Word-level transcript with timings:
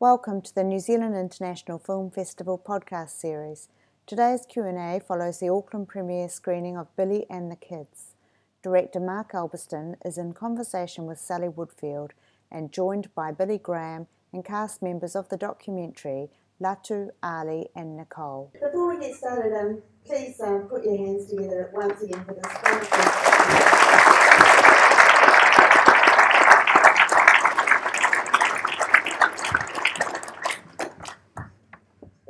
Welcome 0.00 0.42
to 0.42 0.54
the 0.54 0.62
New 0.62 0.78
Zealand 0.78 1.16
International 1.16 1.80
Film 1.80 2.12
Festival 2.12 2.56
podcast 2.56 3.10
series. 3.10 3.66
Today's 4.06 4.46
Q&A 4.48 5.00
follows 5.00 5.40
the 5.40 5.48
Auckland 5.48 5.88
premiere 5.88 6.28
screening 6.28 6.76
of 6.76 6.94
Billy 6.94 7.26
and 7.28 7.50
the 7.50 7.56
Kids. 7.56 8.14
Director 8.62 9.00
Mark 9.00 9.32
Albiston 9.32 9.96
is 10.04 10.16
in 10.16 10.34
conversation 10.34 11.06
with 11.06 11.18
Sally 11.18 11.48
Woodfield 11.48 12.10
and 12.48 12.70
joined 12.70 13.12
by 13.16 13.32
Billy 13.32 13.58
Graham 13.58 14.06
and 14.32 14.44
cast 14.44 14.82
members 14.82 15.16
of 15.16 15.30
the 15.30 15.36
documentary 15.36 16.30
Latu, 16.62 17.08
Ali 17.20 17.66
and 17.74 17.96
Nicole. 17.96 18.52
Before 18.52 18.94
we 18.94 19.00
get 19.00 19.16
started, 19.16 19.52
um, 19.52 19.82
please 20.06 20.40
um, 20.40 20.68
put 20.68 20.84
your 20.84 20.96
hands 20.96 21.28
together 21.28 21.72
once 21.74 22.00
again 22.02 22.24
for 22.24 22.34
this 22.34 22.44
wonderful 22.62 24.18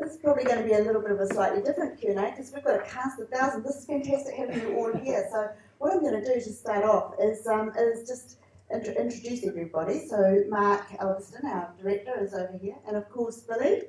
This 0.00 0.12
is 0.12 0.22
probably 0.38 0.54
going 0.54 0.68
to 0.68 0.74
be 0.76 0.80
a 0.80 0.84
little 0.84 1.02
bit 1.02 1.10
of 1.10 1.20
a 1.20 1.26
slightly 1.26 1.60
different 1.62 1.98
Q&A 1.98 2.14
because 2.14 2.52
we've 2.52 2.62
got 2.62 2.76
a 2.76 2.84
cast 2.84 3.18
of 3.20 3.28
thousands. 3.28 3.64
This 3.64 3.76
is 3.76 3.86
fantastic 3.86 4.34
having 4.36 4.60
you 4.60 4.76
all 4.76 4.96
here. 4.96 5.26
So 5.32 5.48
what 5.78 5.92
I'm 5.92 6.00
going 6.00 6.22
to 6.22 6.24
do 6.24 6.34
to 6.34 6.52
start 6.52 6.84
off 6.84 7.14
is 7.20 7.44
um, 7.48 7.72
is 7.76 8.06
just 8.06 8.38
intro- 8.72 8.94
introduce 8.94 9.44
everybody. 9.44 10.06
So 10.06 10.44
Mark 10.48 10.86
Albiston, 11.00 11.42
our 11.44 11.74
director, 11.82 12.22
is 12.22 12.34
over 12.34 12.56
here, 12.60 12.76
and 12.86 12.96
of 12.96 13.08
course 13.10 13.40
Billy 13.40 13.82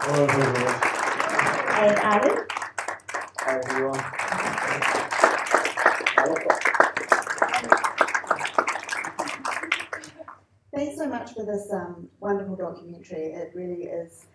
Hello, 0.00 0.24
everyone. 0.24 0.54
and 1.74 1.98
Alan. 1.98 2.46
Hi, 3.40 3.60
everyone. 3.64 4.04
Thanks 10.72 10.96
so 10.98 11.08
much 11.08 11.32
for 11.32 11.44
this 11.44 11.72
um, 11.72 12.08
wonderful 12.20 12.54
documentary. 12.54 13.32
It 13.32 13.50
really 13.54 13.84
is 13.84 14.26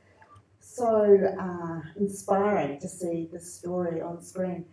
so 0.79 1.19
uh, 1.37 1.81
inspiring 1.97 2.79
to 2.79 2.87
see 2.87 3.27
this 3.33 3.53
story 3.53 4.01
on 4.01 4.21
screen. 4.21 4.63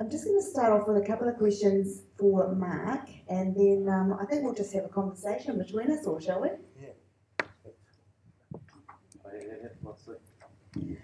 I'm 0.00 0.10
just 0.10 0.24
going 0.24 0.40
to 0.40 0.44
start 0.44 0.72
off 0.72 0.88
with 0.88 0.96
a 0.96 1.06
couple 1.06 1.28
of 1.28 1.36
questions 1.36 2.02
for 2.18 2.52
Mark, 2.52 3.08
and 3.28 3.54
then 3.54 3.86
um, 3.88 4.18
I 4.20 4.24
think 4.24 4.42
we'll 4.42 4.54
just 4.54 4.72
have 4.72 4.84
a 4.84 4.88
conversation 4.88 5.58
between 5.58 5.92
us 5.92 6.04
all, 6.04 6.18
shall 6.18 6.42
we? 6.42 6.48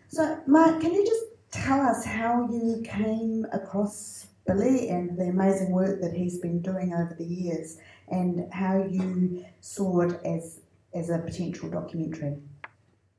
So, 0.08 0.41
Mark, 0.48 0.80
can 0.80 0.92
you 0.92 1.06
just 1.06 1.24
tell 1.52 1.80
us 1.80 2.05
how 2.05 2.48
you 2.50 2.83
came 2.84 3.46
across 3.52 4.27
Billy 4.44 4.88
and 4.88 5.16
the 5.16 5.27
amazing 5.27 5.70
work 5.70 6.00
that 6.00 6.12
he's 6.12 6.38
been 6.38 6.61
doing 6.62 6.92
over 6.94 7.14
the 7.16 7.24
years, 7.24 7.77
and 8.08 8.52
how 8.52 8.83
you 8.83 9.44
saw 9.61 10.00
it 10.00 10.20
as 10.24 10.62
as 10.94 11.11
a 11.11 11.18
potential 11.18 11.70
documentary? 11.70 12.38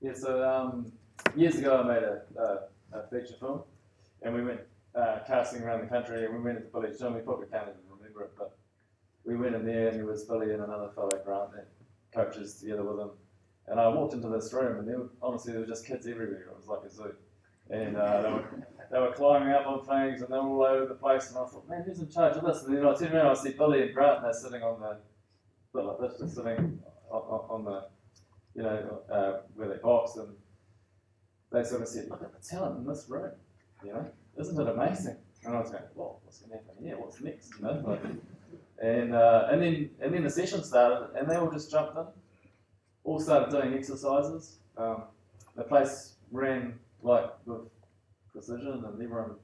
Yeah, 0.01 0.13
so 0.13 0.43
um, 0.43 0.91
years 1.35 1.55
ago 1.55 1.81
I 1.81 1.87
made 1.87 2.03
a, 2.03 2.21
a, 2.39 2.99
a 2.99 3.07
feature 3.07 3.35
film, 3.39 3.61
and 4.21 4.33
we 4.33 4.43
went 4.43 4.61
uh, 4.95 5.19
casting 5.27 5.61
around 5.61 5.81
the 5.81 5.87
country, 5.87 6.25
and 6.25 6.33
we 6.33 6.41
went 6.41 6.57
into 6.57 6.69
Billy's 6.69 6.99
gym. 6.99 7.13
We 7.13 7.21
probably 7.21 7.47
can't 7.47 7.67
even 7.69 7.97
remember 7.97 8.23
it, 8.23 8.31
but 8.37 8.57
we 9.25 9.35
went 9.35 9.55
in 9.55 9.65
there, 9.65 9.89
and 9.89 9.97
there 9.97 10.05
was 10.05 10.23
Billy 10.23 10.51
and 10.53 10.63
another 10.63 10.89
fellow 10.95 11.19
Grant, 11.23 11.51
and 11.55 11.67
coaches 12.13 12.55
together 12.55 12.83
with 12.83 12.99
him. 12.99 13.11
And 13.67 13.79
I 13.79 13.87
walked 13.87 14.13
into 14.13 14.29
this 14.29 14.51
room, 14.51 14.79
and 14.79 14.87
there 14.87 14.97
were, 14.97 15.09
honestly 15.21 15.51
there 15.51 15.61
were 15.61 15.67
just 15.67 15.85
kids 15.85 16.07
everywhere. 16.07 16.47
It 16.49 16.57
was 16.57 16.67
like 16.67 16.83
a 16.85 16.89
zoo, 16.89 17.13
and 17.69 17.95
uh, 17.95 18.21
they 18.21 18.29
were 18.31 18.67
they 18.91 18.99
were 18.99 19.11
climbing 19.11 19.53
up 19.53 19.67
on 19.67 19.85
things, 19.85 20.21
and 20.21 20.33
they 20.33 20.37
were 20.37 20.47
all 20.47 20.63
over 20.63 20.85
the 20.87 20.95
place. 20.95 21.29
And 21.29 21.37
I 21.37 21.45
thought, 21.45 21.69
man, 21.69 21.83
who's 21.85 21.99
in 21.99 22.09
charge 22.09 22.35
of 22.37 22.43
this? 22.43 22.63
And 22.63 22.75
then 22.75 22.85
I 22.85 22.95
turned 22.95 23.13
around, 23.13 23.27
I 23.27 23.33
see 23.35 23.51
Billy 23.51 23.83
and 23.83 23.93
Grant, 23.93 24.17
and 24.17 24.25
they're 24.25 24.33
sitting 24.33 24.63
on 24.63 24.79
the, 24.79 25.81
like 25.81 25.99
this, 25.99 26.19
just 26.19 26.35
sitting 26.35 26.81
on, 27.11 27.21
on 27.21 27.41
on 27.49 27.65
the, 27.65 27.85
you 28.55 28.63
know, 28.63 29.01
uh, 29.11 29.41
where 29.55 29.67
they 29.67 29.77
box, 29.77 30.15
and 30.15 30.29
they 31.51 31.63
sort 31.63 31.81
of 31.81 31.87
said, 31.87 32.09
look 32.09 32.21
at 32.21 32.31
the 32.33 32.47
talent 32.47 32.77
in 32.77 32.85
this 32.85 33.05
room, 33.09 33.31
you 33.83 33.93
know, 33.93 34.05
isn't 34.39 34.59
it 34.59 34.67
amazing? 34.67 35.17
And 35.45 35.55
I 35.55 35.61
was 35.61 35.71
going, 35.71 35.83
well, 35.95 36.19
what's 36.23 36.39
going 36.39 36.51
to 36.51 36.57
happen 36.57 36.83
here? 36.83 36.97
What's 36.97 37.21
next? 37.21 37.51
You 37.57 37.65
know, 37.65 37.83
like, 37.85 38.01
and 38.81 39.15
uh, 39.15 39.47
and 39.51 39.61
then 39.61 39.89
and 40.01 40.13
then 40.13 40.23
the 40.23 40.29
session 40.29 40.63
started, 40.63 41.09
and 41.17 41.29
they 41.29 41.35
all 41.35 41.49
just 41.49 41.71
jumped 41.71 41.97
in, 41.97 42.05
all 43.03 43.19
started 43.19 43.49
doing 43.49 43.73
exercises. 43.73 44.57
Um, 44.77 45.03
the 45.55 45.63
place 45.63 46.15
ran 46.31 46.77
like 47.01 47.31
with 47.45 47.61
precision, 48.31 48.83
and 48.85 49.01
everyone 49.01 49.35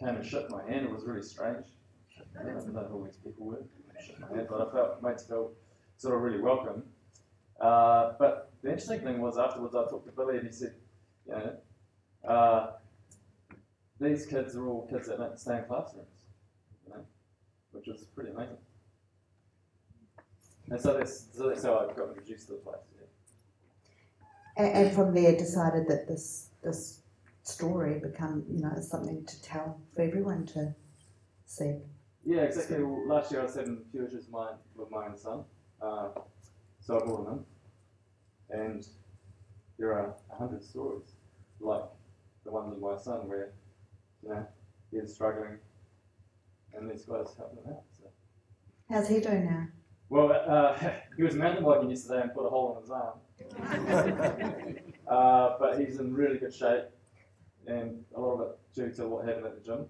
came 0.00 0.16
and 0.16 0.24
shook 0.24 0.50
my 0.50 0.62
hand. 0.68 0.86
It 0.86 0.92
was 0.92 1.04
really 1.04 1.22
strange. 1.22 1.66
I 2.38 2.44
don't 2.44 2.72
know 2.72 2.86
who 2.90 3.04
these 3.06 3.16
people 3.16 3.46
were. 3.46 3.62
Hand, 4.34 4.46
but 4.48 4.68
I 4.68 4.72
felt 4.72 5.02
mates 5.02 5.24
felt 5.24 5.52
sort 5.96 6.14
of 6.14 6.20
really 6.20 6.40
welcome. 6.40 6.82
Uh, 7.60 8.12
but 8.18 8.52
the 8.62 8.68
interesting 8.68 9.00
thing 9.00 9.20
was 9.20 9.38
afterwards, 9.38 9.74
I 9.74 9.84
talked 9.84 10.06
to 10.06 10.12
Billy, 10.12 10.36
and 10.38 10.46
he 10.46 10.52
said, 10.52 10.74
you 11.26 11.34
know, 11.34 11.56
uh, 12.28 12.72
these 14.00 14.26
kids 14.26 14.56
are 14.56 14.66
all 14.66 14.86
kids 14.90 15.08
that 15.08 15.18
don't 15.18 15.38
stay 15.38 15.58
in 15.58 15.64
classrooms, 15.64 16.24
you 16.86 16.92
know, 16.92 17.00
which 17.72 17.86
was 17.86 18.04
pretty 18.14 18.30
amazing. 18.30 18.56
And 20.70 20.80
so 20.80 20.94
that's, 20.94 21.26
so 21.32 21.48
that's 21.48 21.64
how 21.64 21.78
I 21.78 21.92
got 21.94 22.08
introduced 22.08 22.48
to 22.48 22.54
the 22.54 22.58
place. 22.58 22.76
Yeah. 22.98 24.64
And, 24.64 24.86
and 24.86 24.94
from 24.94 25.14
there, 25.14 25.36
decided 25.36 25.86
that 25.88 26.08
this 26.08 26.50
this 26.62 27.00
story 27.42 28.00
become 28.00 28.44
you 28.50 28.60
know 28.60 28.74
something 28.80 29.24
to 29.24 29.42
tell 29.42 29.80
for 29.94 30.02
everyone 30.02 30.44
to 30.46 30.74
see. 31.44 31.76
Yeah, 32.24 32.40
exactly. 32.40 32.82
Well, 32.82 33.06
last 33.06 33.30
year 33.30 33.40
I 33.40 33.44
was 33.44 33.54
having 33.54 33.84
a 33.86 33.90
few 33.92 34.02
with 34.02 34.30
my, 34.30 34.50
with 34.74 34.90
my 34.90 35.06
own 35.06 35.16
son, 35.16 35.44
uh, 35.80 36.08
so 36.80 37.00
I 37.00 37.04
brought 37.04 37.28
him 37.28 37.44
in, 38.50 38.60
and 38.60 38.86
there 39.78 39.92
are 39.92 40.14
a 40.32 40.34
hundred 40.34 40.64
stories 40.64 41.15
like 41.60 41.84
the 42.44 42.50
one 42.50 42.70
with 42.70 42.78
my 42.78 42.96
son 42.96 43.28
where, 43.28 43.52
you 44.22 44.30
know, 44.30 44.46
he's 44.90 45.14
struggling, 45.14 45.58
and 46.74 46.90
these 46.90 47.04
guys 47.04 47.34
helping 47.36 47.64
him 47.64 47.70
out. 47.70 47.82
So. 47.98 48.08
How's 48.88 49.08
he 49.08 49.20
doing 49.20 49.46
now? 49.46 49.68
Well, 50.08 50.32
uh, 50.32 50.78
he 51.16 51.22
was 51.22 51.34
mountain 51.34 51.64
biking 51.64 51.90
yesterday 51.90 52.22
and 52.22 52.34
put 52.34 52.46
a 52.46 52.50
hole 52.50 52.76
in 52.76 52.82
his 52.82 52.90
arm. 52.90 53.18
uh, 55.08 55.56
but 55.58 55.78
he's 55.80 55.98
in 55.98 56.14
really 56.14 56.38
good 56.38 56.54
shape, 56.54 56.84
and 57.66 58.04
a 58.14 58.20
lot 58.20 58.34
of 58.34 58.40
it 58.48 58.58
due 58.74 58.92
to 58.92 59.08
what 59.08 59.26
happened 59.26 59.46
at 59.46 59.54
the 59.54 59.64
gym. 59.64 59.86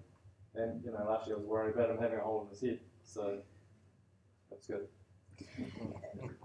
And 0.55 0.83
you 0.83 0.91
know, 0.91 1.05
last 1.07 1.27
year 1.27 1.35
I 1.35 1.39
was 1.39 1.47
worried 1.47 1.75
about 1.75 1.91
him 1.91 1.97
having 1.99 2.17
a 2.19 2.23
hole 2.23 2.43
in 2.43 2.49
his 2.49 2.61
head, 2.61 2.79
so 3.03 3.39
that's 4.49 4.67
good. 4.67 4.87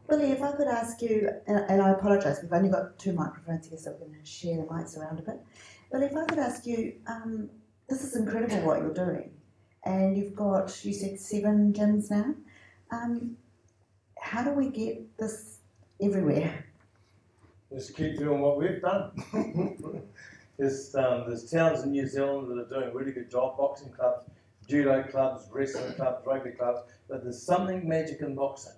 Billy, 0.08 0.30
if 0.30 0.42
I 0.42 0.53
could 0.53 0.66
ask 0.66 1.00
you, 1.00 1.30
and, 1.47 1.80
I 1.80 1.91
apologise, 1.91 2.41
we've 2.42 2.53
only 2.53 2.69
got 2.69 2.98
two 2.98 3.14
microphones 3.14 3.69
here, 3.69 3.78
so 3.78 3.92
we're 3.92 4.08
going 4.08 4.20
to 4.20 4.26
share 4.26 4.56
the 4.56 4.64
mics 4.64 4.98
around 4.98 5.19
a 5.19 5.22
bit. 5.22 5.41
But 5.91 6.03
if 6.03 6.14
I 6.14 6.26
could 6.26 6.38
ask 6.38 6.66
you, 6.66 6.94
um, 7.06 7.48
this 7.88 8.04
is 8.04 8.14
incredible 8.14 8.60
what 8.66 8.81
you're 8.81 8.92
doing, 8.92 9.31
and 9.84 10.16
you've 10.16 10.34
got, 10.34 10.84
you 10.84 10.92
said 10.92 11.19
seven 11.19 11.72
gyms 11.72 12.10
now. 12.10 12.34
Um, 12.91 13.38
how 14.20 14.44
do 14.44 14.50
we 14.50 14.69
get 14.69 15.16
this 15.16 15.60
everywhere? 15.98 16.66
Just 17.72 17.97
keep 17.97 18.19
doing 18.19 18.42
what 18.42 18.58
we've 18.58 18.82
done. 18.82 19.12
there's, 20.58 20.94
um, 20.94 21.25
there's 21.26 21.50
towns 21.50 21.84
in 21.84 21.92
New 21.92 22.06
Zealand 22.06 22.50
that 22.50 22.58
are 22.58 22.69
doing 22.69 22.91
a 22.91 22.94
really 22.94 23.12
good 23.12 23.31
job, 23.31 23.56
boxing 23.56 23.91
clubs, 23.92 24.26
judo 24.69 25.02
clubs, 25.04 25.48
wrestling 25.50 25.94
clubs, 25.94 26.26
rugby 26.26 26.50
clubs, 26.50 26.81
but 27.08 27.22
there's 27.22 27.42
something 27.42 27.88
magic 27.88 28.20
in 28.20 28.34
boxing. 28.34 28.75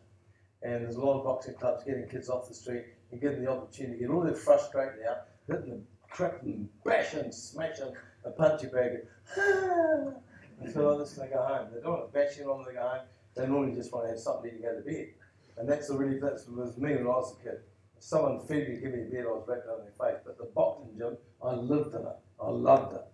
And 0.65 0.83
there's 0.85 0.97
a 0.97 1.01
lot 1.01 1.19
of 1.19 1.25
boxing 1.25 1.55
clubs 1.55 1.85
getting 1.85 2.09
kids 2.09 2.29
off 2.31 2.49
the 2.49 2.55
street 2.55 2.85
and 3.13 3.21
getting 3.21 3.45
the 3.45 3.51
opportunity 3.51 4.01
get 4.01 4.11
all 4.11 4.23
their 4.23 4.35
frustration 4.35 5.01
out, 5.09 5.27
hitting 5.47 5.69
them, 5.69 5.87
cracking, 6.11 6.69
bashing, 6.85 7.31
smashing 7.31 7.93
a 8.25 8.31
punchy 8.31 8.69
bag, 8.69 9.07
and 9.37 10.15
and 10.61 10.73
feel 10.73 10.91
like 10.91 10.99
this 10.99 11.15
to 11.15 11.27
go 11.27 11.43
home. 11.43 11.69
They 11.75 11.81
don't 11.81 11.93
want 11.93 12.13
to 12.13 12.19
bash 12.19 12.39
you 12.39 12.51
on 12.51 12.65
they 12.67 12.75
go 12.75 12.81
home. 12.81 13.01
They 13.37 13.47
normally 13.47 13.75
just 13.75 13.93
want 13.93 14.07
to 14.07 14.11
have 14.11 14.19
something 14.19 14.51
to 14.51 14.57
go 14.59 14.75
to 14.75 14.81
bed. 14.83 15.09
And 15.57 15.69
that's 15.69 15.89
the 15.89 15.97
really, 15.97 16.19
that 16.21 16.41
was 16.49 16.79
me 16.79 16.95
when 16.95 17.03
I 17.03 17.11
was 17.11 17.37
a 17.39 17.43
kid. 17.43 17.59
If 17.97 18.03
someone 18.03 18.41
fed 18.41 18.69
me, 18.69 18.81
give 18.81 18.93
me 18.93 19.03
a 19.03 19.11
bed, 19.11 19.25
I 19.27 19.33
was 19.33 19.44
wrapped 19.47 19.67
in 19.67 19.85
their 19.85 20.12
face. 20.12 20.21
But 20.25 20.38
the 20.38 20.44
boxing 20.55 20.97
gym, 20.97 21.17
I 21.43 21.55
lived 21.55 21.94
in 21.94 22.00
it. 22.00 22.17
I 22.41 22.49
loved 22.49 22.94
it. 22.94 23.05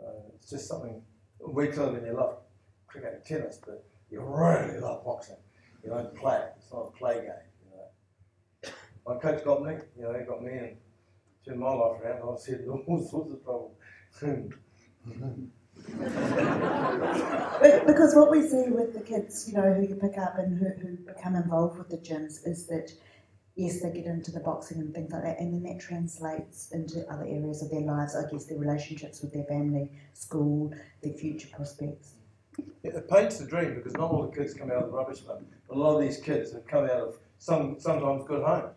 Uh, 0.00 0.10
it's 0.34 0.50
just 0.50 0.68
something, 0.68 1.02
we 1.40 1.68
tell 1.68 1.92
them 1.92 2.04
you 2.04 2.12
love 2.12 2.38
cricket 2.86 3.14
and 3.14 3.24
tennis, 3.24 3.58
but 3.64 3.84
you 4.10 4.20
really 4.20 4.80
love 4.80 5.04
boxing. 5.04 5.36
You 5.84 5.90
don't 5.90 6.14
play. 6.16 6.42
It's 6.56 6.72
not 6.72 6.88
a 6.94 6.98
play 6.98 7.14
game, 7.16 7.46
you 7.64 7.70
know. 7.76 8.72
My 9.06 9.20
coach 9.20 9.44
got 9.44 9.62
me, 9.62 9.74
you 9.96 10.02
know, 10.02 10.18
he 10.18 10.24
got 10.24 10.42
me 10.42 10.52
and 10.52 10.76
turned 11.46 11.60
my 11.60 11.70
life 11.72 12.00
around. 12.02 12.22
I 12.22 12.24
was 12.24 12.48
in 12.48 12.68
all 12.68 13.06
sorts 13.10 13.32
of 13.32 13.44
trouble. 13.44 13.76
Be- 17.62 17.80
Because 17.86 18.14
what 18.14 18.30
we 18.30 18.42
see 18.48 18.64
with 18.68 18.94
the 18.94 19.02
kids, 19.04 19.48
you 19.48 19.54
know, 19.54 19.72
who 19.74 19.82
you 19.82 19.94
pick 19.96 20.16
up 20.18 20.38
and 20.38 20.58
who, 20.58 20.68
who 20.80 20.96
become 20.96 21.34
involved 21.36 21.78
with 21.78 21.88
the 21.90 21.98
gyms 21.98 22.46
is 22.46 22.66
that, 22.68 22.90
yes, 23.56 23.80
they 23.82 23.90
get 23.92 24.06
into 24.06 24.30
the 24.32 24.40
boxing 24.40 24.78
and 24.78 24.94
things 24.94 25.12
like 25.12 25.22
that, 25.22 25.38
and 25.38 25.52
then 25.52 25.62
that 25.70 25.80
translates 25.82 26.70
into 26.72 27.06
other 27.12 27.24
areas 27.24 27.62
of 27.62 27.70
their 27.70 27.80
lives, 27.82 28.16
I 28.16 28.30
guess 28.30 28.46
their 28.46 28.58
relationships 28.58 29.20
with 29.20 29.32
their 29.34 29.44
family, 29.44 29.90
school, 30.14 30.72
their 31.02 31.12
future 31.12 31.48
prospects. 31.54 32.14
It 32.82 33.08
paints 33.08 33.38
the 33.38 33.46
dream 33.46 33.74
because 33.74 33.94
not 33.94 34.10
all 34.10 34.22
the 34.22 34.36
kids 34.36 34.54
come 34.54 34.70
out 34.70 34.84
of 34.84 34.90
the 34.90 34.96
rubbish 34.96 35.20
bin. 35.20 35.46
A 35.70 35.74
lot 35.74 35.96
of 35.96 36.02
these 36.02 36.18
kids 36.18 36.52
have 36.52 36.66
come 36.66 36.84
out 36.84 36.90
of 36.90 37.18
some 37.38 37.78
sometimes 37.78 38.24
good 38.26 38.42
homes. 38.42 38.74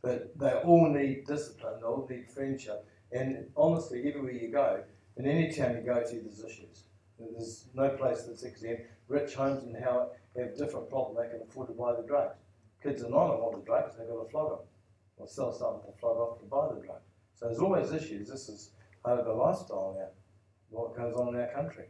But 0.00 0.38
they 0.38 0.52
all 0.52 0.88
need 0.88 1.26
discipline, 1.26 1.80
they 1.80 1.86
all 1.86 2.06
need 2.08 2.30
friendship. 2.30 2.86
And 3.10 3.46
honestly, 3.56 4.04
everywhere 4.06 4.32
you 4.32 4.48
go, 4.48 4.82
in 5.16 5.26
any 5.26 5.52
town 5.52 5.74
you 5.74 5.82
go 5.82 6.02
to, 6.02 6.20
there's 6.20 6.44
issues. 6.44 6.84
There's 7.18 7.66
no 7.74 7.90
place 7.90 8.22
that's 8.22 8.44
exempt. 8.44 8.82
Rich 9.08 9.34
homes 9.34 9.64
and 9.64 9.76
how 9.76 10.10
have 10.36 10.56
different 10.56 10.88
problems. 10.88 11.18
They 11.18 11.36
can 11.36 11.46
afford 11.46 11.68
to 11.68 11.74
buy 11.74 11.94
the 11.94 12.06
drugs. 12.06 12.36
Kids 12.82 13.02
are 13.02 13.10
not 13.10 13.40
want 13.40 13.56
the 13.56 13.66
drugs, 13.66 13.96
they've 13.96 14.06
got 14.06 14.22
to 14.22 14.30
flog 14.30 14.50
them 14.50 14.66
or 15.16 15.26
sell 15.26 15.52
something 15.52 15.92
to 15.92 15.98
flog 15.98 16.16
off 16.16 16.38
to 16.38 16.44
buy 16.44 16.68
the 16.72 16.80
drug. 16.80 17.00
So 17.34 17.46
there's 17.46 17.58
always 17.58 17.92
issues. 17.92 18.28
This 18.28 18.48
is 18.48 18.70
part 19.04 19.18
of 19.18 19.26
the 19.26 19.32
lifestyle 19.32 19.96
now, 19.98 20.08
what 20.70 20.96
goes 20.96 21.14
on 21.16 21.34
in 21.34 21.40
our 21.40 21.52
country. 21.52 21.86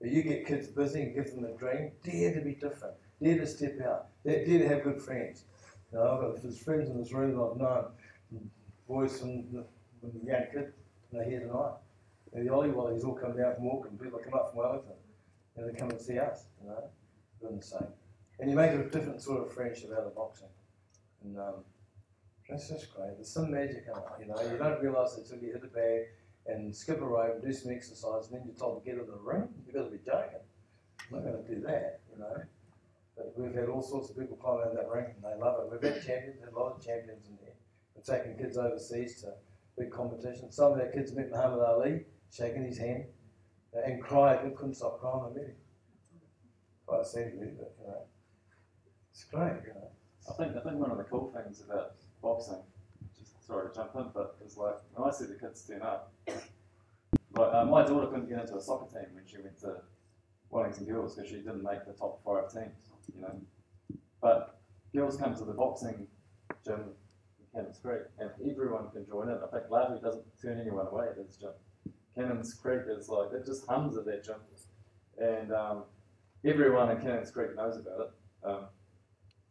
But 0.00 0.10
you 0.10 0.22
get 0.22 0.46
kids 0.46 0.68
busy 0.68 1.02
and 1.02 1.14
give 1.14 1.34
them 1.34 1.44
a 1.44 1.56
dream, 1.56 1.92
dare 2.04 2.34
to 2.34 2.40
be 2.40 2.54
different, 2.54 2.94
dare 3.22 3.38
to 3.38 3.46
step 3.46 3.80
out, 3.84 4.06
dare, 4.24 4.44
to 4.44 4.68
have 4.68 4.84
good 4.84 5.02
friends. 5.02 5.44
You 5.92 5.98
know, 5.98 6.34
I've 6.34 6.42
there's 6.42 6.58
friends 6.58 6.88
in 6.88 6.98
this 6.98 7.12
room 7.12 7.36
that 7.36 7.42
I've 7.42 7.56
known, 7.56 8.50
boys 8.86 9.18
from 9.18 9.50
the, 9.52 9.64
from 10.00 10.12
the 10.20 10.26
young 10.26 10.44
kid, 10.52 10.72
and 11.10 11.20
they're 11.20 11.28
here 11.28 11.40
tonight. 11.40 11.74
And 12.32 12.46
the 12.46 12.52
Ollie 12.52 12.68
Wallies 12.68 13.04
all 13.04 13.14
come 13.14 13.36
down 13.36 13.56
from 13.56 13.68
Auckland, 13.68 14.00
people 14.00 14.20
come 14.22 14.34
up 14.34 14.50
from 14.50 14.58
Wellington, 14.58 14.92
and 15.56 15.68
they 15.68 15.78
come 15.78 15.90
and 15.90 16.00
see 16.00 16.18
us, 16.18 16.44
you 16.62 16.68
know, 16.68 16.84
doing 17.40 17.56
the 17.56 17.64
same. 17.64 17.88
And 18.38 18.50
you 18.50 18.56
make 18.56 18.70
a 18.70 18.84
different 18.84 19.20
sort 19.20 19.44
of 19.44 19.52
friendship 19.52 19.90
out 19.92 20.04
of 20.04 20.14
boxing. 20.14 20.48
And 21.24 21.38
um, 21.38 21.54
that's 22.48 22.68
just 22.68 22.94
great. 22.94 23.16
There's 23.16 23.32
some 23.32 23.50
magic 23.50 23.84
in 23.86 23.98
it, 23.98 24.04
you 24.20 24.26
know. 24.26 24.40
You 24.40 24.58
don't 24.58 24.80
realise 24.80 25.16
it 25.16 25.24
until 25.24 25.44
you 25.44 25.54
hit 25.54 25.64
a 25.64 25.66
bag 25.66 26.06
and 26.48 26.74
skip 26.74 27.00
a 27.00 27.04
rope 27.04 27.34
and 27.34 27.42
do 27.42 27.52
some 27.52 27.72
exercise, 27.72 28.26
and 28.26 28.34
then 28.34 28.42
you're 28.46 28.56
told 28.56 28.82
to 28.82 28.90
get 28.90 28.98
in 28.98 29.06
the 29.06 29.16
ring. 29.22 29.48
You've 29.66 29.74
got 29.74 29.84
to 29.84 29.90
be 29.90 29.98
joking. 29.98 30.40
I'm 31.08 31.16
not 31.16 31.24
going 31.24 31.44
to 31.44 31.54
do 31.54 31.60
that, 31.66 32.00
you 32.10 32.18
know. 32.18 32.42
But 33.16 33.34
we've 33.36 33.54
had 33.54 33.68
all 33.68 33.82
sorts 33.82 34.10
of 34.10 34.18
people 34.18 34.36
climb 34.36 34.60
out 34.60 34.68
of 34.68 34.76
that 34.76 34.88
ring, 34.88 35.06
and 35.14 35.22
they 35.22 35.38
love 35.38 35.60
it. 35.60 35.70
We've 35.70 35.92
had 35.92 36.04
champions, 36.04 36.40
had 36.40 36.52
a 36.52 36.58
lot 36.58 36.76
of 36.76 36.84
champions 36.84 37.26
in 37.28 37.36
there. 37.42 37.54
We're 37.94 38.02
taking 38.02 38.38
kids 38.38 38.56
overseas 38.56 39.20
to 39.22 39.34
big 39.76 39.90
competitions. 39.90 40.56
Some 40.56 40.72
of 40.72 40.80
our 40.80 40.86
kids 40.86 41.12
met 41.12 41.30
Muhammad 41.30 41.60
Ali, 41.60 42.04
shaking 42.32 42.64
his 42.64 42.78
hand, 42.78 43.04
uh, 43.76 43.80
and 43.84 44.02
cried. 44.02 44.44
We 44.44 44.50
couldn't 44.50 44.74
stop 44.74 45.00
crying. 45.00 45.24
I 45.30 45.34
met 45.34 45.46
him. 45.46 45.54
Quite 46.86 47.04
really, 47.14 47.52
but 47.58 47.74
you 47.80 47.86
know, 47.86 48.02
it's 49.10 49.24
great, 49.24 49.60
you 49.66 49.74
know. 49.74 49.90
I 50.28 50.32
think 50.34 50.56
I 50.56 50.60
think 50.60 50.76
one 50.76 50.90
of 50.90 50.96
the 50.96 51.04
cool 51.04 51.30
things 51.34 51.62
about 51.62 51.92
boxing, 52.22 52.62
sorry 53.48 53.70
to 53.70 53.74
jump 53.74 53.90
in, 53.96 54.04
but 54.14 54.36
is 54.46 54.56
like 54.56 54.76
when 54.92 55.08
I 55.08 55.12
see 55.12 55.24
the 55.24 55.34
kids 55.34 55.66
turn 55.66 55.82
up, 55.82 56.12
like 56.26 57.54
uh, 57.54 57.64
my 57.64 57.84
daughter 57.84 58.06
couldn't 58.06 58.28
get 58.28 58.40
into 58.40 58.56
a 58.56 58.60
soccer 58.60 58.86
team 58.92 59.08
when 59.14 59.24
she 59.26 59.38
went 59.38 59.58
to 59.60 59.76
Wellington 60.50 60.84
Girls 60.84 61.16
because 61.16 61.30
she 61.30 61.36
didn't 61.36 61.62
make 61.62 61.86
the 61.86 61.94
top 61.94 62.20
five 62.24 62.52
teams, 62.52 62.76
you 63.14 63.22
know. 63.22 63.40
But 64.20 64.60
girls 64.94 65.16
come 65.16 65.34
to 65.34 65.44
the 65.44 65.52
boxing 65.52 66.06
gym 66.64 66.80
in 67.40 67.46
Cannons 67.54 67.78
Creek 67.82 68.02
and 68.18 68.30
everyone 68.50 68.90
can 68.90 69.06
join 69.06 69.28
in. 69.30 69.38
I 69.38 69.46
think 69.46 69.70
Latu 69.70 70.02
doesn't 70.02 70.24
turn 70.40 70.60
anyone 70.60 70.86
away 70.86 71.06
at 71.10 71.16
his 71.16 71.36
gym. 71.36 71.50
Cannons 72.14 72.52
Creek 72.52 72.82
is 72.88 73.08
like 73.08 73.32
it 73.32 73.46
just 73.46 73.66
hums 73.66 73.96
at 73.96 74.04
that 74.04 74.24
gym, 74.24 74.36
and 75.18 75.52
um, 75.52 75.84
everyone 76.44 76.90
in 76.90 77.00
Cannons 77.00 77.30
Creek 77.30 77.56
knows 77.56 77.78
about 77.78 78.00
it. 78.00 78.10
Um, 78.44 78.64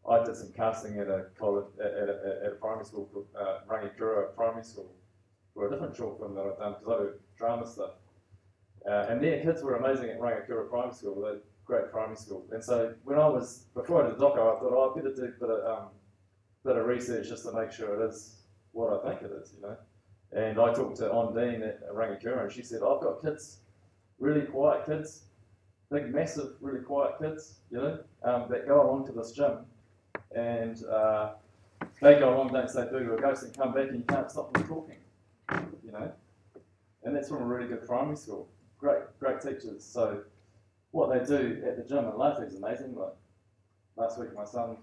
I 0.09 0.23
did 0.23 0.35
some 0.35 0.53
casting 0.55 0.99
at 0.99 1.07
a 1.07 1.25
college, 1.37 1.65
at, 1.83 1.91
a, 1.91 2.39
at 2.45 2.51
a 2.53 2.55
primary 2.55 2.85
school 2.85 3.09
called 3.11 3.27
uh, 3.37 3.59
Rangikura 3.67 4.33
Primary 4.35 4.63
School 4.63 4.89
for 5.53 5.67
a 5.67 5.69
different 5.69 5.95
short 5.95 6.17
film 6.19 6.33
that 6.35 6.45
I've 6.45 6.57
done 6.57 6.75
because 6.79 6.93
I 6.93 7.03
do 7.03 7.13
drama 7.37 7.67
stuff. 7.67 7.91
Uh, 8.89 9.07
and 9.09 9.21
their 9.21 9.41
kids 9.41 9.61
were 9.61 9.75
amazing 9.75 10.09
at 10.09 10.19
Rangikura 10.19 10.69
Primary 10.69 10.93
School, 10.93 11.21
they're 11.21 11.39
great 11.65 11.91
primary 11.91 12.15
school. 12.15 12.45
And 12.51 12.63
so 12.63 12.93
when 13.03 13.19
I 13.19 13.27
was, 13.27 13.65
before 13.73 14.03
I 14.03 14.07
did 14.07 14.17
the 14.17 14.23
doco, 14.23 14.55
I 14.55 14.59
thought, 14.59 14.71
oh, 14.71 14.93
I 14.93 14.97
better 14.97 15.13
do 15.13 15.23
a 15.23 15.39
bit 15.39 15.49
of, 15.49 15.77
um, 15.77 15.87
bit 16.63 16.77
of 16.77 16.85
research 16.85 17.27
just 17.27 17.43
to 17.43 17.51
make 17.51 17.73
sure 17.73 18.01
it 18.01 18.09
is 18.09 18.37
what 18.71 18.93
I 18.93 19.09
think 19.09 19.23
it 19.23 19.31
is, 19.41 19.53
you 19.55 19.61
know. 19.61 19.77
And 20.31 20.59
I 20.59 20.73
talked 20.73 20.97
to 20.97 21.09
Ondine 21.09 21.67
at 21.67 21.93
Rangikura 21.93 22.43
and 22.43 22.51
she 22.51 22.63
said, 22.63 22.77
I've 22.77 23.01
got 23.01 23.21
kids, 23.21 23.59
really 24.19 24.45
quiet 24.45 24.85
kids, 24.85 25.23
big, 25.91 26.13
massive, 26.13 26.51
really 26.61 26.81
quiet 26.81 27.15
kids, 27.21 27.59
you 27.69 27.79
know, 27.79 27.99
um, 28.23 28.45
that 28.49 28.67
go 28.67 28.81
along 28.81 29.05
to 29.07 29.11
this 29.11 29.31
gym 29.31 29.65
and 30.35 30.83
uh, 30.85 31.31
they 32.01 32.19
go 32.19 32.35
along, 32.35 32.53
don't 32.53 32.69
say 32.69 32.85
boo 32.89 33.03
to 33.03 33.15
a 33.15 33.21
ghost, 33.21 33.43
and 33.43 33.55
come 33.55 33.73
back 33.73 33.89
and 33.89 33.97
you 33.97 34.03
can't 34.03 34.29
stop 34.29 34.53
them 34.53 34.67
talking, 34.67 34.97
you 35.83 35.91
know. 35.91 36.11
And 37.03 37.15
that's 37.15 37.29
from 37.29 37.41
a 37.41 37.45
really 37.45 37.67
good 37.67 37.85
primary 37.85 38.17
school. 38.17 38.49
Great, 38.79 39.03
great 39.19 39.41
teachers. 39.41 39.83
So 39.83 40.21
what 40.91 41.09
they 41.09 41.25
do 41.25 41.63
at 41.65 41.77
the 41.77 41.83
gym 41.83 42.05
at 42.05 42.15
Latu 42.15 42.45
is 42.45 42.55
amazing. 42.55 42.95
Like 42.95 43.13
last 43.95 44.19
week, 44.19 44.33
my 44.35 44.45
son 44.45 44.77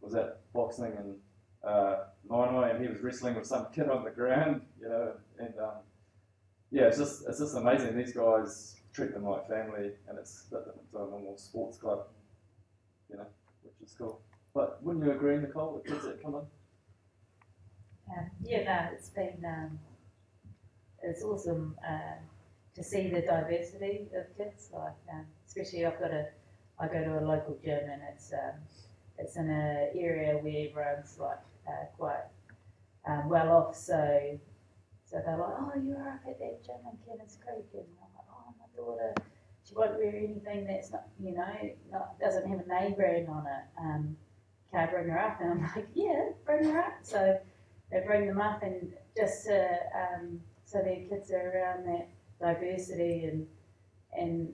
was 0.00 0.14
at 0.14 0.40
boxing 0.52 0.92
and 0.98 1.16
uh, 1.64 2.04
and 2.30 2.82
he 2.82 2.88
was 2.88 3.00
wrestling 3.00 3.34
with 3.34 3.46
some 3.46 3.66
kid 3.72 3.88
on 3.88 4.04
the 4.04 4.10
ground, 4.10 4.60
you 4.80 4.88
know, 4.88 5.12
and 5.38 5.54
um, 5.58 5.76
yeah, 6.70 6.84
it's 6.84 6.98
just 6.98 7.24
it's 7.28 7.38
just 7.38 7.56
amazing. 7.56 7.96
These 7.96 8.12
guys 8.12 8.76
treat 8.92 9.12
them 9.12 9.24
like 9.24 9.48
family, 9.48 9.92
and 10.08 10.18
it's 10.18 10.46
a 10.48 10.54
bit 10.54 10.64
different 10.66 10.90
to 10.92 10.96
a 10.98 11.10
normal 11.10 11.36
sports 11.38 11.78
club, 11.78 12.06
you 13.10 13.16
know, 13.16 13.26
which 13.62 13.74
is 13.88 13.94
cool. 13.96 14.20
But 14.54 14.82
wouldn't 14.82 15.04
you 15.04 15.10
agree, 15.12 15.36
Nicole, 15.36 15.82
the 15.84 15.90
kids 15.90 16.04
that 16.04 16.22
come 16.22 16.34
in? 16.36 16.46
Um, 18.16 18.30
yeah, 18.44 18.62
no, 18.62 18.92
it's 18.92 19.08
been 19.08 19.44
um, 19.44 19.78
it's 21.02 21.24
awesome 21.24 21.74
uh, 21.86 22.16
to 22.74 22.84
see 22.84 23.08
the 23.08 23.22
diversity 23.22 24.06
of 24.16 24.36
kids. 24.36 24.70
Like, 24.72 24.92
um, 25.12 25.26
especially 25.46 25.84
I've 25.84 25.98
got 25.98 26.12
a 26.12 26.28
I 26.78 26.86
go 26.86 27.02
to 27.02 27.18
a 27.18 27.24
local 27.24 27.58
gym 27.64 27.90
and 27.90 28.02
it's 28.12 28.32
um, 28.32 28.60
it's 29.18 29.36
in 29.36 29.50
an 29.50 29.90
area 29.96 30.34
where 30.38 30.68
everyone's 30.70 31.18
like 31.18 31.38
uh, 31.66 31.86
quite 31.96 32.24
um, 33.08 33.28
well 33.28 33.50
off. 33.50 33.76
So 33.76 34.38
so 35.04 35.20
they're 35.24 35.36
like, 35.36 35.54
oh, 35.58 35.72
you 35.82 35.90
were 35.90 36.08
up 36.08 36.20
at 36.28 36.38
that 36.38 36.64
gym 36.64 36.76
in 36.90 36.98
Cannons 37.06 37.38
Creek, 37.44 37.66
and 37.74 37.84
I'm 38.00 38.10
like, 38.14 38.26
oh, 38.30 38.54
my 38.58 38.66
daughter, 38.76 39.14
she 39.66 39.74
won't 39.74 39.98
wear 39.98 40.14
anything 40.16 40.66
that's 40.66 40.92
not, 40.92 41.06
you 41.20 41.32
know, 41.32 41.70
not 41.90 42.18
doesn't 42.20 42.48
have 42.48 42.60
a 42.60 42.68
name 42.68 42.94
brand 42.94 43.28
on 43.28 43.46
it. 43.46 43.80
Can 44.74 44.88
I 44.88 44.90
bring 44.90 45.08
her 45.08 45.18
up? 45.18 45.40
And 45.40 45.52
I'm 45.52 45.62
like, 45.76 45.88
yeah, 45.94 46.30
bring 46.44 46.64
her 46.64 46.80
up. 46.80 46.94
So 47.02 47.38
they 47.92 48.02
bring 48.04 48.26
them 48.26 48.40
up 48.40 48.62
and 48.62 48.92
just 49.16 49.44
to, 49.44 49.68
um, 49.94 50.40
so 50.64 50.78
their 50.78 51.06
kids 51.08 51.30
are 51.30 51.52
around 51.52 51.86
that 51.86 52.08
diversity 52.40 53.24
and 53.24 53.46
and 54.16 54.52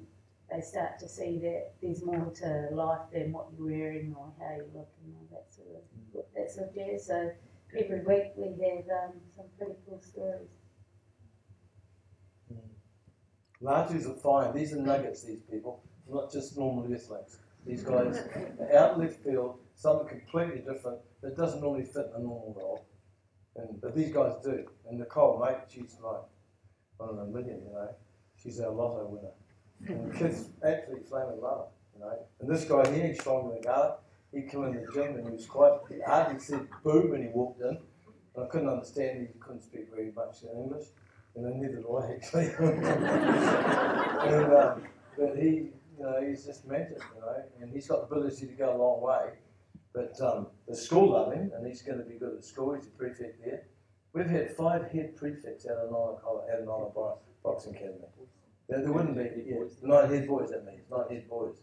they 0.50 0.60
start 0.60 0.98
to 0.98 1.08
see 1.08 1.38
that 1.38 1.74
there's 1.80 2.04
more 2.04 2.32
to 2.34 2.68
life 2.72 3.00
than 3.12 3.32
what 3.32 3.48
you're 3.56 3.68
wearing 3.68 4.14
or 4.18 4.32
how 4.38 4.56
you 4.56 4.64
look 4.74 4.88
and 5.04 5.14
all 5.16 5.26
that 5.30 5.46
sort 5.54 5.68
of 5.68 6.24
that 6.34 6.50
sort 6.50 6.68
of 6.68 6.74
jazz. 6.74 7.06
So 7.06 7.30
every 7.78 8.00
week 8.00 8.32
we 8.36 8.48
have 8.48 8.84
um, 9.04 9.12
some 9.36 9.46
pretty 9.56 9.74
cool 9.86 10.02
stories. 10.02 10.48
Latus 13.60 14.06
are 14.06 14.14
fine. 14.14 14.54
These 14.54 14.72
are 14.72 14.80
nuggets, 14.80 15.22
these 15.22 15.42
people, 15.42 15.82
not 16.08 16.32
just 16.32 16.58
normal 16.58 16.84
earthlings. 16.92 17.38
These 17.66 17.84
guys 17.84 18.18
out 18.74 18.98
left 18.98 19.22
field, 19.22 19.58
something 19.80 20.08
completely 20.08 20.58
different 20.58 20.98
that 21.22 21.36
doesn't 21.36 21.60
normally 21.60 21.84
fit 21.84 22.10
in 22.14 22.20
a 22.20 22.24
normal 22.24 22.54
role. 22.56 22.86
And 23.56 23.80
but 23.80 23.96
these 23.96 24.12
guys 24.12 24.34
do. 24.44 24.66
And 24.88 24.98
Nicole, 24.98 25.42
mate, 25.44 25.58
she's 25.68 25.96
like 26.02 26.20
one 26.98 27.10
in 27.10 27.18
a 27.18 27.24
million, 27.24 27.62
you 27.66 27.72
know. 27.72 27.88
She's 28.42 28.60
our 28.60 28.70
lotto 28.70 29.06
winner. 29.06 29.32
And 29.88 30.12
the 30.12 30.18
kids 30.18 30.48
absolutely 30.62 31.06
flaming 31.08 31.40
love 31.40 31.68
you 31.94 32.00
know. 32.00 32.18
And 32.40 32.48
this 32.48 32.64
guy 32.64 32.90
here, 32.92 33.08
he's 33.08 33.20
stronger 33.20 33.54
than 33.54 33.62
Garlic. 33.62 33.98
He 34.32 34.42
came 34.42 34.64
in 34.64 34.74
the 34.74 34.86
gym 34.92 35.16
and 35.16 35.26
he 35.26 35.32
was 35.32 35.46
quite 35.46 35.72
he 35.88 36.00
hardly 36.06 36.38
said 36.38 36.68
boo 36.84 37.08
when 37.10 37.22
he 37.22 37.28
walked 37.28 37.60
in. 37.62 37.78
And 38.36 38.44
I 38.44 38.46
couldn't 38.48 38.68
understand 38.68 39.26
he 39.26 39.38
couldn't 39.40 39.62
speak 39.62 39.90
very 39.90 40.12
much 40.12 40.42
in 40.42 40.50
English. 40.56 40.86
And 41.34 41.44
then 41.44 41.60
neither 41.60 41.76
do 41.76 41.96
I 41.96 42.12
actually. 42.12 42.46
and, 44.28 44.52
um, 44.52 44.82
but 45.18 45.36
he, 45.36 45.48
you 45.48 46.00
know, 46.00 46.24
he's 46.26 46.44
just 46.44 46.66
magic, 46.66 47.00
you 47.14 47.20
know, 47.20 47.42
and 47.60 47.72
he's 47.72 47.88
got 47.88 48.08
the 48.08 48.14
ability 48.14 48.46
to 48.46 48.52
go 48.52 48.76
a 48.76 48.78
long 48.78 49.00
way. 49.00 49.32
But 49.92 50.20
um, 50.20 50.46
the 50.68 50.76
school 50.76 51.12
love 51.12 51.32
him, 51.32 51.50
and 51.54 51.66
he's 51.66 51.82
going 51.82 51.98
to 51.98 52.04
be 52.04 52.14
good 52.14 52.36
at 52.36 52.44
school. 52.44 52.74
He's 52.74 52.86
a 52.86 52.90
prefect 52.90 53.44
there. 53.44 53.64
We've 54.12 54.28
had 54.28 54.54
five 54.56 54.90
head 54.90 55.16
prefects 55.16 55.66
out 55.66 55.78
of 55.78 55.90
Naenae 55.90 56.18
out 56.24 56.60
of 56.60 56.66
Naenae 56.66 56.94
Bo- 56.94 57.18
Boxing 57.42 57.74
Academy. 57.74 58.04
There, 58.68 58.82
there 58.82 58.92
wouldn't 58.92 59.16
be, 59.16 59.44
yeah, 59.46 59.64
nine 59.82 60.12
head 60.12 60.28
boys, 60.28 60.50
that 60.50 60.64
means, 60.64 60.82
nine 60.90 61.08
head 61.08 61.28
boys. 61.28 61.56